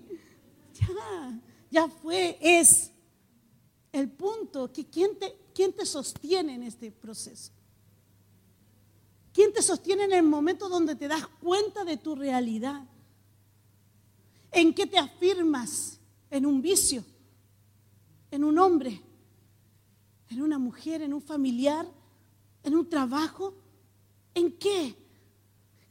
Ya, 0.74 1.40
ya 1.70 1.88
fue, 1.88 2.38
es 2.40 2.92
el 3.92 4.08
punto. 4.10 4.72
Que 4.72 4.86
¿quién, 4.86 5.18
te, 5.18 5.36
¿Quién 5.52 5.72
te 5.72 5.86
sostiene 5.86 6.54
en 6.54 6.62
este 6.62 6.92
proceso? 6.92 7.50
¿Quién 9.32 9.52
te 9.52 9.60
sostiene 9.60 10.04
en 10.04 10.12
el 10.12 10.22
momento 10.22 10.68
donde 10.68 10.94
te 10.94 11.08
das 11.08 11.26
cuenta 11.42 11.84
de 11.84 11.96
tu 11.96 12.14
realidad? 12.14 12.84
¿En 14.52 14.72
qué 14.72 14.86
te 14.86 14.98
afirmas? 14.98 15.98
¿En 16.30 16.46
un 16.46 16.62
vicio? 16.62 17.04
en 18.32 18.44
un 18.44 18.58
hombre, 18.58 19.00
en 20.32 20.42
una 20.42 20.58
mujer, 20.58 21.02
en 21.02 21.14
un 21.14 21.22
familiar, 21.22 21.86
en 22.62 22.74
un 22.74 22.88
trabajo? 22.88 23.54
¿En 24.34 24.52
qué? 24.52 24.96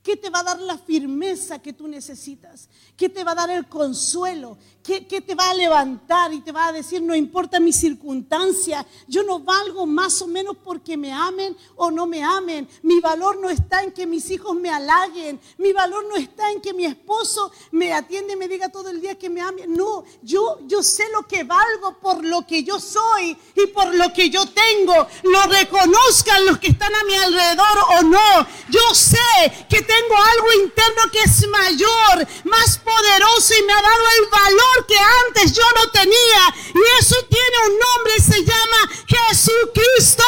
¿Qué 0.03 0.17
te 0.17 0.31
va 0.31 0.39
a 0.39 0.43
dar 0.43 0.59
la 0.59 0.79
firmeza 0.79 1.59
que 1.59 1.73
tú 1.73 1.87
necesitas? 1.87 2.69
¿Qué 2.97 3.07
te 3.07 3.23
va 3.23 3.33
a 3.33 3.35
dar 3.35 3.51
el 3.51 3.67
consuelo? 3.67 4.57
¿Qué, 4.81 5.05
qué, 5.05 5.21
te 5.21 5.35
va 5.35 5.51
a 5.51 5.53
levantar 5.53 6.33
y 6.33 6.41
te 6.41 6.51
va 6.51 6.67
a 6.67 6.71
decir, 6.71 7.03
no 7.03 7.13
importa 7.13 7.59
mi 7.59 7.71
circunstancia, 7.71 8.83
yo 9.07 9.21
no 9.21 9.39
valgo 9.39 9.85
más 9.85 10.19
o 10.23 10.27
menos 10.27 10.57
porque 10.63 10.97
me 10.97 11.13
amen 11.13 11.55
o 11.75 11.91
no 11.91 12.07
me 12.07 12.23
amen. 12.23 12.67
Mi 12.81 12.99
valor 12.99 13.37
no 13.39 13.51
está 13.51 13.83
en 13.83 13.91
que 13.91 14.07
mis 14.07 14.31
hijos 14.31 14.55
me 14.55 14.71
halaguen. 14.71 15.39
Mi 15.59 15.71
valor 15.71 16.03
no 16.07 16.15
está 16.15 16.49
en 16.51 16.61
que 16.61 16.73
mi 16.73 16.85
esposo 16.85 17.51
me 17.69 17.93
atiende 17.93 18.33
y 18.33 18.37
me 18.37 18.47
diga 18.47 18.69
todo 18.69 18.89
el 18.89 19.01
día 19.01 19.19
que 19.19 19.29
me 19.29 19.41
ame. 19.41 19.67
No, 19.67 20.03
yo, 20.23 20.61
yo 20.65 20.81
sé 20.81 21.03
lo 21.13 21.27
que 21.27 21.43
valgo 21.43 21.99
por 21.99 22.25
lo 22.25 22.47
que 22.47 22.63
yo 22.63 22.79
soy 22.79 23.37
y 23.55 23.67
por 23.67 23.93
lo 23.93 24.11
que 24.11 24.31
yo 24.31 24.47
tengo. 24.47 24.95
Lo 25.23 25.43
reconozcan 25.43 26.43
los 26.47 26.57
que 26.57 26.69
están 26.69 26.93
a 26.95 27.03
mi 27.03 27.13
alrededor 27.13 27.77
o 27.99 28.01
no. 28.01 28.47
Yo 28.69 28.95
sé 28.95 29.67
que 29.69 29.90
tengo 29.91 30.15
algo 30.15 30.53
interno 30.63 31.11
que 31.11 31.21
es 31.21 31.47
mayor, 31.47 32.27
más 32.45 32.77
poderoso 32.77 33.53
y 33.55 33.63
me 33.63 33.73
ha 33.73 33.81
dado 33.81 34.05
el 34.19 34.29
valor 34.29 34.85
que 34.87 34.97
antes 35.27 35.53
yo 35.53 35.63
no 35.75 35.89
tenía. 35.91 36.55
Y 36.73 36.99
eso 36.99 37.15
tiene 37.29 37.57
un 37.67 37.79
nombre 37.79 38.13
y 38.17 38.21
se 38.21 38.43
llama 38.43 38.91
Jesucristo. 39.07 40.23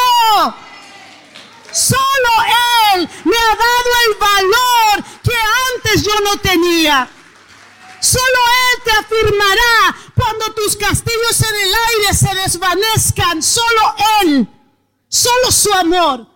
Solo 1.71 2.31
Él 2.93 3.09
me 3.23 3.37
ha 3.37 3.55
dado 3.55 3.91
el 4.07 4.15
valor 4.19 5.05
que 5.23 5.35
antes 5.75 6.03
yo 6.03 6.19
no 6.21 6.37
tenía. 6.37 7.09
Solo 8.01 8.39
Él 8.73 8.83
te 8.83 8.91
afirmará 8.91 9.95
cuando 10.13 10.53
tus 10.53 10.75
castillos 10.75 11.41
en 11.41 11.55
el 11.55 11.73
aire 11.73 12.13
se 12.13 12.35
desvanezcan. 12.35 13.41
Solo 13.41 13.95
Él. 14.21 14.47
Solo 15.07 15.51
su 15.51 15.73
amor. 15.73 16.32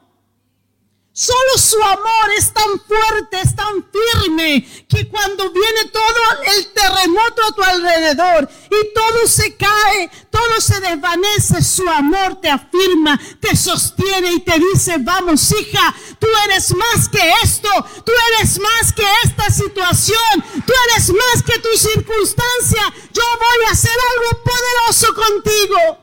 Solo 1.20 1.58
su 1.58 1.82
amor 1.82 2.30
es 2.38 2.54
tan 2.54 2.80
fuerte, 2.80 3.42
es 3.42 3.56
tan 3.56 3.84
firme, 3.92 4.62
que 4.88 5.10
cuando 5.10 5.52
viene 5.52 5.86
todo 5.86 6.54
el 6.56 6.68
terremoto 6.68 7.44
a 7.44 7.52
tu 7.54 7.64
alrededor 7.64 8.48
y 8.66 8.94
todo 8.94 9.28
se 9.28 9.56
cae, 9.56 10.12
todo 10.30 10.62
se 10.62 10.80
desvanece, 10.80 11.64
su 11.64 11.90
amor 11.90 12.40
te 12.40 12.52
afirma, 12.52 13.20
te 13.40 13.56
sostiene 13.56 14.34
y 14.34 14.42
te 14.42 14.60
dice, 14.60 14.98
vamos 15.00 15.52
hija, 15.54 15.92
tú 16.20 16.28
eres 16.46 16.76
más 16.76 17.10
que 17.10 17.32
esto, 17.42 17.70
tú 18.06 18.12
eres 18.38 18.60
más 18.60 18.94
que 18.94 19.06
esta 19.24 19.50
situación, 19.50 20.46
tú 20.68 20.74
eres 20.92 21.10
más 21.10 21.42
que 21.42 21.58
tu 21.58 21.76
circunstancia, 21.76 22.94
yo 23.12 23.24
voy 23.40 23.66
a 23.68 23.72
hacer 23.72 23.98
algo 24.14 24.44
poderoso 24.44 25.16
contigo. 25.16 25.98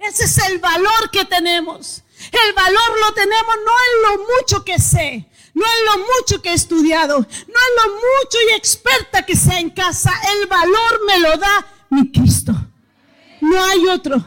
Ese 0.00 0.24
es 0.24 0.38
el 0.38 0.58
valor 0.58 1.08
que 1.12 1.24
tenemos. 1.24 2.02
El 2.30 2.52
valor 2.54 3.00
lo 3.00 3.14
tenemos 3.14 3.56
no 3.64 3.72
en 3.86 4.18
lo 4.18 4.24
mucho 4.24 4.64
que 4.64 4.78
sé, 4.78 5.28
no 5.54 5.64
en 5.64 5.84
lo 5.86 6.06
mucho 6.06 6.42
que 6.42 6.50
he 6.50 6.54
estudiado, 6.54 7.18
no 7.18 7.24
en 7.24 7.90
lo 7.90 7.94
mucho 7.94 8.38
y 8.48 8.54
experta 8.54 9.24
que 9.24 9.36
sea 9.36 9.58
en 9.58 9.70
casa. 9.70 10.12
El 10.38 10.46
valor 10.46 11.00
me 11.06 11.18
lo 11.20 11.36
da 11.36 11.66
mi 11.90 12.10
Cristo. 12.10 12.52
No 13.40 13.64
hay 13.64 13.86
otro. 13.86 14.24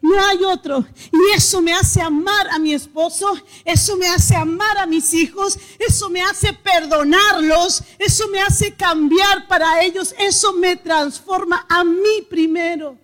No 0.00 0.24
hay 0.24 0.44
otro. 0.44 0.86
Y 1.12 1.36
eso 1.36 1.60
me 1.60 1.74
hace 1.74 2.00
amar 2.00 2.48
a 2.50 2.58
mi 2.58 2.72
esposo, 2.72 3.36
eso 3.64 3.96
me 3.96 4.06
hace 4.06 4.36
amar 4.36 4.78
a 4.78 4.86
mis 4.86 5.12
hijos, 5.12 5.58
eso 5.78 6.08
me 6.08 6.22
hace 6.22 6.52
perdonarlos, 6.52 7.82
eso 7.98 8.28
me 8.28 8.40
hace 8.40 8.74
cambiar 8.74 9.48
para 9.48 9.82
ellos, 9.82 10.14
eso 10.18 10.52
me 10.52 10.76
transforma 10.76 11.66
a 11.68 11.82
mí 11.82 12.22
primero 12.30 12.96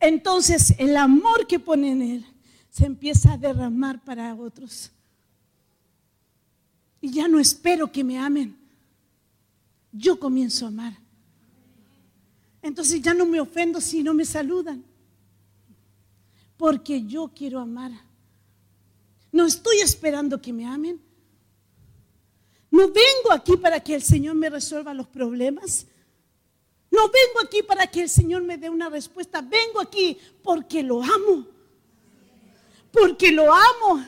entonces 0.00 0.74
el 0.78 0.96
amor 0.96 1.46
que 1.46 1.60
pone 1.60 1.92
en 1.92 2.02
él 2.02 2.26
se 2.70 2.86
empieza 2.86 3.34
a 3.34 3.38
derramar 3.38 4.02
para 4.02 4.34
otros. 4.34 4.90
Y 7.00 7.10
ya 7.10 7.28
no 7.28 7.38
espero 7.38 7.90
que 7.90 8.02
me 8.02 8.18
amen. 8.18 8.56
Yo 9.92 10.18
comienzo 10.18 10.64
a 10.66 10.68
amar. 10.68 10.98
Entonces 12.62 13.00
ya 13.00 13.14
no 13.14 13.26
me 13.26 13.40
ofendo 13.40 13.80
si 13.80 14.02
no 14.02 14.14
me 14.14 14.24
saludan. 14.24 14.84
Porque 16.56 17.04
yo 17.04 17.30
quiero 17.34 17.58
amar. 17.58 17.90
No 19.32 19.46
estoy 19.46 19.78
esperando 19.80 20.40
que 20.40 20.52
me 20.52 20.66
amen. 20.66 21.00
No 22.70 22.86
vengo 22.88 23.32
aquí 23.32 23.56
para 23.56 23.80
que 23.80 23.94
el 23.94 24.02
Señor 24.02 24.34
me 24.34 24.50
resuelva 24.50 24.94
los 24.94 25.08
problemas. 25.08 25.86
No 26.90 27.02
vengo 27.02 27.40
aquí 27.44 27.62
para 27.62 27.86
que 27.86 28.02
el 28.02 28.08
Señor 28.08 28.42
me 28.42 28.58
dé 28.58 28.68
una 28.68 28.88
respuesta. 28.88 29.40
Vengo 29.40 29.80
aquí 29.80 30.18
porque 30.42 30.82
lo 30.82 31.02
amo. 31.02 31.46
Porque 32.92 33.30
lo 33.30 33.52
amo. 33.54 34.04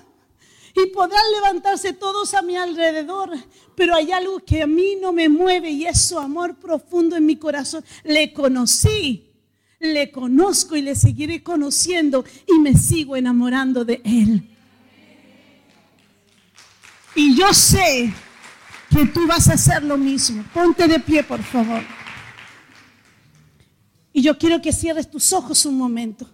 Y 0.75 0.87
podrán 0.87 1.23
levantarse 1.33 1.93
todos 1.93 2.35
a 2.35 2.43
mi 2.43 2.57
alrededor. 2.57 3.31
Pero 3.77 3.95
hay 3.95 4.11
algo 4.11 4.41
que 4.41 4.63
a 4.63 4.67
mí 4.67 4.97
no 5.01 5.13
me 5.13 5.29
mueve 5.29 5.71
y 5.71 5.87
es 5.87 6.09
su 6.09 6.19
amor 6.19 6.57
profundo 6.57 7.15
en 7.15 7.25
mi 7.25 7.37
corazón. 7.37 7.85
Le 8.03 8.33
conocí, 8.33 9.31
le 9.79 10.11
conozco 10.11 10.75
y 10.75 10.83
le 10.83 10.97
seguiré 10.97 11.43
conociendo 11.43 12.25
y 12.49 12.59
me 12.59 12.75
sigo 12.75 13.15
enamorando 13.15 13.85
de 13.85 14.01
Él. 14.05 14.49
Y 17.15 17.37
yo 17.37 17.53
sé 17.55 18.13
que 18.91 19.07
tú 19.07 19.27
vas 19.27 19.49
a 19.49 19.55
hacer 19.55 19.85
lo 19.85 19.97
mismo. 19.97 20.45
Ponte 20.53 20.89
de 20.89 20.99
pie, 20.99 21.23
por 21.23 21.43
favor. 21.43 21.83
Y 24.13 24.23
yo 24.23 24.37
quiero 24.37 24.61
que 24.61 24.73
cierres 24.73 25.11
tus 25.11 25.33
ojos 25.33 25.65
un 25.65 25.77
momento. 25.77 26.29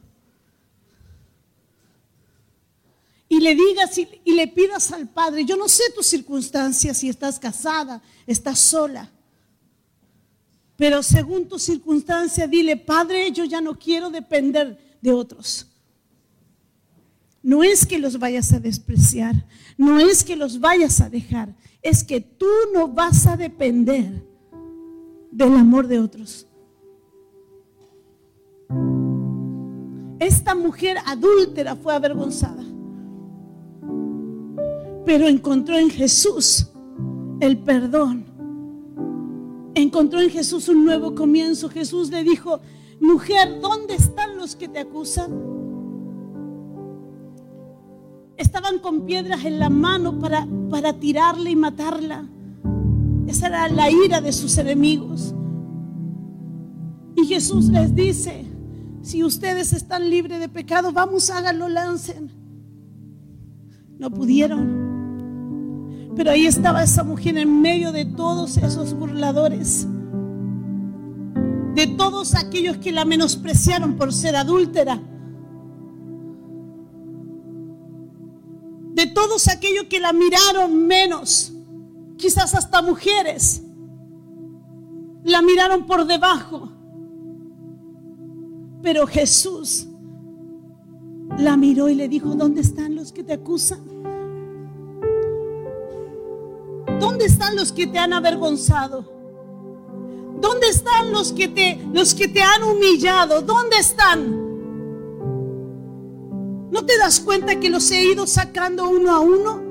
Y 3.28 3.40
le 3.40 3.54
digas 3.54 3.96
y, 3.98 4.08
y, 4.24 4.32
le 4.32 4.48
pidas 4.48 4.90
al 4.90 5.06
Padre, 5.06 5.44
yo 5.44 5.56
no 5.56 5.68
sé 5.68 5.82
tus 5.94 6.06
circunstancias, 6.06 6.96
si 6.96 7.08
estás 7.08 7.38
casada, 7.38 8.02
estás 8.26 8.58
sola. 8.58 9.10
Pero 10.76 11.02
según 11.02 11.46
tu 11.46 11.58
circunstancia, 11.58 12.46
dile, 12.46 12.76
Padre, 12.76 13.30
yo 13.32 13.44
ya 13.44 13.60
no 13.60 13.78
quiero 13.78 14.10
depender 14.10 14.78
de 15.02 15.12
otros. 15.12 15.66
No 17.42 17.62
es 17.62 17.86
que 17.86 17.98
los 17.98 18.18
vayas 18.18 18.52
a 18.52 18.60
despreciar, 18.60 19.46
no 19.76 19.98
es 20.00 20.24
que 20.24 20.36
los 20.36 20.60
vayas 20.60 21.00
a 21.00 21.08
dejar, 21.08 21.54
es 21.82 22.04
que 22.04 22.20
tú 22.20 22.46
no 22.72 22.88
vas 22.88 23.26
a 23.26 23.36
depender 23.36 24.24
del 25.30 25.54
amor 25.54 25.86
de 25.86 26.00
otros. 26.00 26.46
Esta 30.18 30.54
mujer 30.54 30.96
adúltera 31.06 31.76
fue 31.76 31.94
avergonzada, 31.94 32.64
pero 35.04 35.28
encontró 35.28 35.76
en 35.76 35.90
Jesús 35.90 36.68
el 37.40 37.58
perdón. 37.58 38.24
Encontró 39.74 40.20
en 40.20 40.30
Jesús 40.30 40.68
un 40.68 40.84
nuevo 40.84 41.14
comienzo. 41.14 41.68
Jesús 41.68 42.10
le 42.10 42.24
dijo, 42.24 42.60
mujer, 43.00 43.60
¿dónde 43.60 43.94
están 43.94 44.36
los 44.36 44.56
que 44.56 44.68
te 44.68 44.80
acusan? 44.80 45.30
Estaban 48.36 48.80
con 48.80 49.02
piedras 49.02 49.44
en 49.44 49.60
la 49.60 49.70
mano 49.70 50.18
para, 50.18 50.46
para 50.68 50.94
tirarle 50.94 51.50
y 51.50 51.56
matarla. 51.56 52.28
Esa 53.28 53.46
era 53.48 53.68
la 53.68 53.90
ira 53.90 54.20
de 54.20 54.32
sus 54.32 54.58
enemigos. 54.58 55.34
Y 57.14 57.26
Jesús 57.26 57.68
les 57.68 57.94
dice, 57.94 58.46
si 59.08 59.24
ustedes 59.24 59.72
están 59.72 60.10
libres 60.10 60.38
de 60.38 60.50
pecado, 60.50 60.92
vamos, 60.92 61.30
háganlo, 61.30 61.70
lancen. 61.70 62.30
No 63.98 64.10
pudieron. 64.10 66.12
Pero 66.14 66.30
ahí 66.30 66.44
estaba 66.44 66.82
esa 66.82 67.04
mujer 67.04 67.38
en 67.38 67.62
medio 67.62 67.90
de 67.90 68.04
todos 68.04 68.58
esos 68.58 68.92
burladores. 68.92 69.86
De 71.74 71.86
todos 71.86 72.34
aquellos 72.34 72.76
que 72.76 72.92
la 72.92 73.06
menospreciaron 73.06 73.96
por 73.96 74.12
ser 74.12 74.36
adúltera. 74.36 75.00
De 78.92 79.06
todos 79.06 79.48
aquellos 79.48 79.84
que 79.84 80.00
la 80.00 80.12
miraron 80.12 80.86
menos. 80.86 81.54
Quizás 82.18 82.54
hasta 82.54 82.82
mujeres. 82.82 83.62
La 85.24 85.40
miraron 85.40 85.86
por 85.86 86.04
debajo. 86.04 86.77
Pero 88.82 89.06
Jesús 89.06 89.86
la 91.38 91.56
miró 91.56 91.88
y 91.88 91.94
le 91.94 92.08
dijo, 92.08 92.30
¿dónde 92.34 92.60
están 92.60 92.94
los 92.94 93.12
que 93.12 93.24
te 93.24 93.32
acusan? 93.34 93.80
¿Dónde 97.00 97.26
están 97.26 97.56
los 97.56 97.72
que 97.72 97.86
te 97.86 97.98
han 97.98 98.12
avergonzado? 98.12 99.04
¿Dónde 100.40 100.68
están 100.68 101.12
los 101.12 101.32
que 101.32 101.48
te 101.48 101.80
los 101.92 102.14
que 102.14 102.28
te 102.28 102.42
han 102.42 102.62
humillado? 102.62 103.42
¿Dónde 103.42 103.76
están? 103.78 104.48
¿No 106.70 106.84
te 106.84 106.96
das 106.98 107.20
cuenta 107.20 107.58
que 107.58 107.70
los 107.70 107.90
he 107.90 108.04
ido 108.12 108.26
sacando 108.26 108.88
uno 108.88 109.10
a 109.10 109.20
uno? 109.20 109.62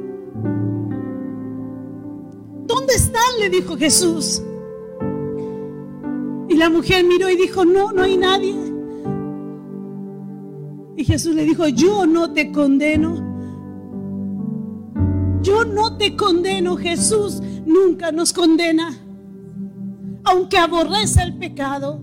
¿Dónde 2.65 2.93
están? 2.95 3.21
le 3.39 3.49
dijo 3.49 3.77
Jesús. 3.77 4.41
Y 6.49 6.55
la 6.55 6.69
mujer 6.69 7.05
miró 7.05 7.29
y 7.29 7.35
dijo, 7.35 7.65
no, 7.65 7.91
no 7.91 8.03
hay 8.03 8.17
nadie. 8.17 8.66
Y 10.97 11.05
Jesús 11.05 11.35
le 11.35 11.45
dijo, 11.45 11.67
yo 11.67 12.07
no 12.07 12.33
te 12.33 12.51
condeno. 12.51 13.23
Yo 15.43 15.63
no 15.63 15.95
te 15.95 16.15
condeno. 16.15 16.75
Jesús 16.75 17.39
nunca 17.67 18.11
nos 18.11 18.33
condena. 18.33 18.97
Aunque 20.23 20.57
aborrece 20.57 21.21
el 21.21 21.37
pecado, 21.37 21.99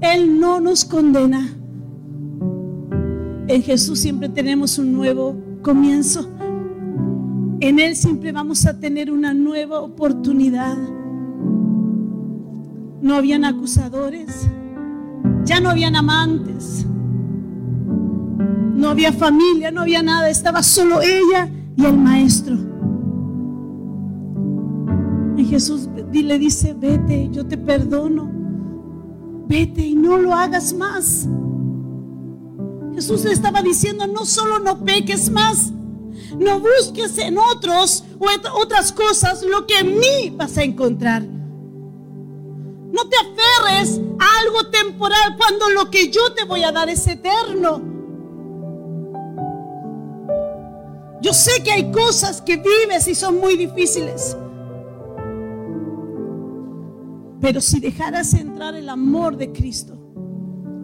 Él 0.00 0.40
no 0.40 0.58
nos 0.58 0.84
condena. 0.84 1.48
En 3.46 3.62
Jesús 3.62 4.00
siempre 4.00 4.28
tenemos 4.28 4.76
un 4.76 4.92
nuevo 4.92 5.36
comienzo. 5.62 6.28
En 7.60 7.78
Él 7.78 7.94
siempre 7.94 8.32
vamos 8.32 8.66
a 8.66 8.80
tener 8.80 9.12
una 9.12 9.32
nueva 9.32 9.78
oportunidad. 9.78 10.76
No 13.00 13.14
habían 13.14 13.44
acusadores, 13.44 14.48
ya 15.44 15.60
no 15.60 15.70
habían 15.70 15.94
amantes, 15.94 16.86
no 18.72 18.88
había 18.88 19.12
familia, 19.12 19.70
no 19.70 19.82
había 19.82 20.02
nada, 20.02 20.30
estaba 20.30 20.62
solo 20.62 21.00
ella 21.02 21.48
y 21.76 21.84
el 21.84 21.96
maestro. 21.96 22.56
Y 25.36 25.44
Jesús 25.44 25.88
le 26.12 26.38
dice, 26.38 26.74
vete, 26.74 27.28
yo 27.30 27.46
te 27.46 27.56
perdono, 27.56 28.30
vete 29.46 29.82
y 29.86 29.94
no 29.94 30.18
lo 30.18 30.34
hagas 30.34 30.72
más. 30.72 31.28
Jesús 32.94 33.24
le 33.24 33.32
estaba 33.32 33.62
diciendo, 33.62 34.06
no 34.06 34.24
solo 34.24 34.58
no 34.58 34.84
peques 34.84 35.30
más, 35.30 35.72
no 36.38 36.60
busques 36.60 37.18
en 37.18 37.38
otros 37.38 38.04
o 38.18 38.26
otras 38.60 38.92
cosas 38.92 39.42
lo 39.42 39.66
que 39.66 39.78
en 39.78 39.98
mí 39.98 40.34
vas 40.36 40.56
a 40.58 40.62
encontrar. 40.62 41.22
No 41.22 43.08
te 43.08 43.16
aferres 43.16 44.00
a 44.18 44.40
algo 44.40 44.68
temporal 44.70 45.36
cuando 45.38 45.70
lo 45.70 45.90
que 45.90 46.10
yo 46.10 46.32
te 46.34 46.44
voy 46.44 46.62
a 46.62 46.72
dar 46.72 46.90
es 46.90 47.06
eterno. 47.06 47.91
Yo 51.22 51.32
sé 51.32 51.62
que 51.62 51.70
hay 51.70 51.92
cosas 51.92 52.42
que 52.42 52.56
vives 52.56 53.06
y 53.06 53.14
son 53.14 53.38
muy 53.38 53.56
difíciles. 53.56 54.36
Pero 57.40 57.60
si 57.60 57.78
dejaras 57.78 58.34
entrar 58.34 58.74
el 58.74 58.88
amor 58.88 59.36
de 59.36 59.52
Cristo, 59.52 59.96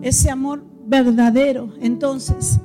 ese 0.01 0.31
amor 0.31 0.65
verdadero, 0.87 1.73
entonces 1.81 2.61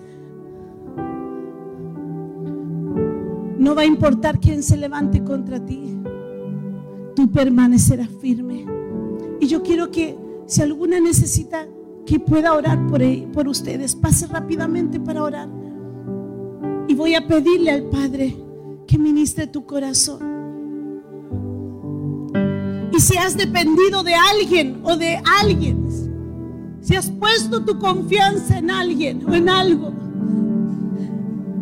no 3.57 3.73
va 3.73 3.81
a 3.81 3.85
importar 3.85 4.39
quién 4.39 4.61
se 4.61 4.77
levante 4.77 5.23
contra 5.23 5.63
ti, 5.65 5.97
tú 7.15 7.31
permanecerás 7.31 8.09
firme. 8.21 8.65
Y 9.39 9.47
yo 9.47 9.63
quiero 9.63 9.89
que 9.89 10.15
si 10.45 10.61
alguna 10.61 10.99
necesita 10.99 11.67
que 12.05 12.19
pueda 12.19 12.53
orar 12.53 12.85
por, 12.85 13.01
e-, 13.01 13.27
por 13.33 13.47
ustedes, 13.47 13.95
pase 13.95 14.27
rápidamente 14.27 14.99
para 14.99 15.23
orar. 15.23 15.62
Y 16.93 16.95
voy 16.95 17.15
a 17.15 17.25
pedirle 17.25 17.71
al 17.71 17.85
Padre 17.85 18.37
que 18.85 18.99
ministre 18.99 19.47
tu 19.47 19.65
corazón. 19.65 20.19
Y 22.91 22.99
si 22.99 23.17
has 23.17 23.35
dependido 23.35 24.03
de 24.03 24.13
alguien 24.13 24.79
o 24.83 24.95
de 24.95 25.19
alguien, 25.41 25.87
si 26.81 26.95
has 26.95 27.09
puesto 27.09 27.65
tu 27.65 27.79
confianza 27.79 28.59
en 28.59 28.69
alguien 28.69 29.27
o 29.27 29.33
en 29.33 29.49
algo, 29.49 29.91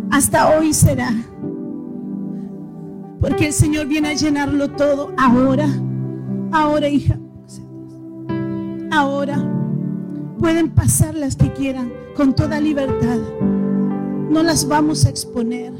hasta 0.10 0.50
hoy 0.50 0.74
será. 0.74 1.14
Porque 3.22 3.48
el 3.48 3.54
Señor 3.54 3.88
viene 3.88 4.10
a 4.10 4.16
llenarlo 4.16 4.72
todo 4.72 5.14
ahora. 5.16 5.70
Ahora, 6.52 6.90
hija. 6.90 7.18
Ahora. 8.92 9.42
Pueden 10.40 10.72
pasar 10.72 11.16
las 11.16 11.38
que 11.38 11.54
quieran 11.54 11.90
con 12.18 12.36
toda 12.36 12.60
libertad. 12.60 13.20
No 14.32 14.42
las 14.44 14.66
vamos 14.66 15.06
a 15.06 15.10
exponer. 15.10 15.74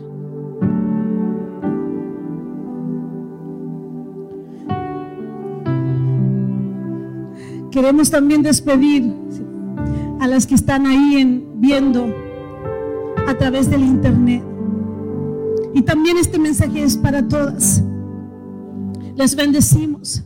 Queremos 7.72 8.12
también 8.12 8.44
despedir 8.44 9.10
a 10.20 10.28
las 10.28 10.46
que 10.46 10.56
están 10.56 10.86
ahí 10.86 11.22
en, 11.22 11.62
viendo 11.62 12.14
a 13.26 13.34
través 13.38 13.70
del 13.70 13.84
internet. 13.84 14.44
Y 15.74 15.84
también 15.84 16.18
este 16.18 16.38
mensaje 16.38 16.84
es 16.84 16.98
para 16.98 17.26
todas. 17.26 17.82
Les 19.16 19.34
bendecimos. 19.34 20.26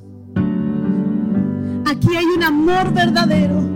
Aquí 1.85 2.15
hay 2.15 2.25
un 2.25 2.41
amor 2.41 2.91
verdadero. 2.91 3.74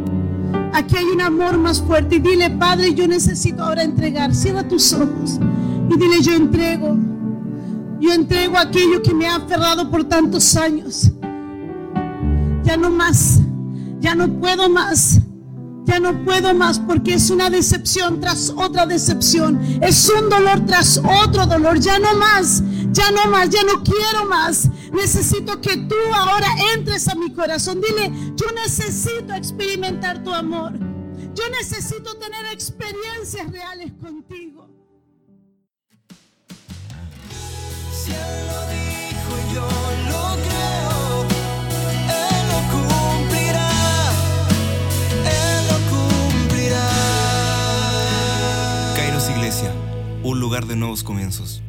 Aquí 0.74 0.98
hay 0.98 1.06
un 1.06 1.22
amor 1.22 1.58
más 1.58 1.82
fuerte. 1.82 2.18
Y 2.18 2.20
dile, 2.20 2.50
Padre, 2.50 2.94
yo 2.94 3.08
necesito 3.08 3.64
ahora 3.64 3.84
entregar. 3.84 4.34
Cierra 4.34 4.68
tus 4.68 4.94
ojos. 4.94 5.40
Y 5.90 5.98
dile, 5.98 6.22
yo 6.22 6.34
entrego. 6.34 6.98
Yo 8.00 8.14
entrego 8.14 8.58
aquello 8.58 9.02
que 9.02 9.14
me 9.14 9.28
ha 9.28 9.36
aferrado 9.36 9.90
por 9.90 10.04
tantos 10.06 10.56
años. 10.56 11.12
Ya 12.64 12.78
no 12.78 12.90
más. 12.90 13.40
Ya 14.00 14.16
no 14.16 14.28
puedo 14.40 14.70
más. 14.70 15.20
Ya 15.86 16.00
no 16.00 16.24
puedo 16.24 16.54
más 16.54 16.80
porque 16.80 17.16
es 17.16 17.32
una 17.32 17.50
decepción 17.50 18.20
tras 18.20 18.54
otra 18.56 18.86
decepción. 18.86 19.60
Es 19.82 20.10
un 20.10 20.30
dolor 20.30 20.66
tras 20.66 21.02
otro 21.24 21.46
dolor. 21.48 21.80
Ya 21.80 21.98
no 22.00 22.16
más. 22.16 22.64
Ya 22.92 23.12
no 23.12 23.28
más. 23.30 23.50
Ya 23.50 23.64
no 23.64 23.84
quiero 23.84 24.26
más. 24.26 24.70
Necesito 24.92 25.62
que 25.62 25.78
tú 25.78 25.96
ahora 26.14 26.48
entres 26.74 27.08
a 27.08 27.16
mi 27.16 27.32
corazón. 27.34 27.82
Dile, 27.82 28.12
yo 28.36 28.52
necesito 28.54 29.34
experimentar 29.34 30.24
tu 30.24 30.34
amor. 30.34 30.74
Yo 31.34 31.50
necesito 31.50 32.18
tener 32.18 32.46
experiencias 32.48 33.52
reales 33.52 33.94
contigo. 34.02 34.68
Si 37.92 38.12
él 38.12 38.48
lo 38.48 38.68
dijo, 38.68 39.38
yo 39.54 39.68
lo 40.10 40.36
creo. 40.44 41.26
Él 42.10 42.44
lo 42.50 42.60
cumplirá. 42.74 43.72
Él 45.26 45.68
lo 45.70 45.78
cumplirá. 45.92 46.88
Kairos 48.96 49.30
Iglesia, 49.30 49.72
un 50.24 50.40
lugar 50.40 50.66
de 50.66 50.76
nuevos 50.76 51.04
comienzos. 51.04 51.62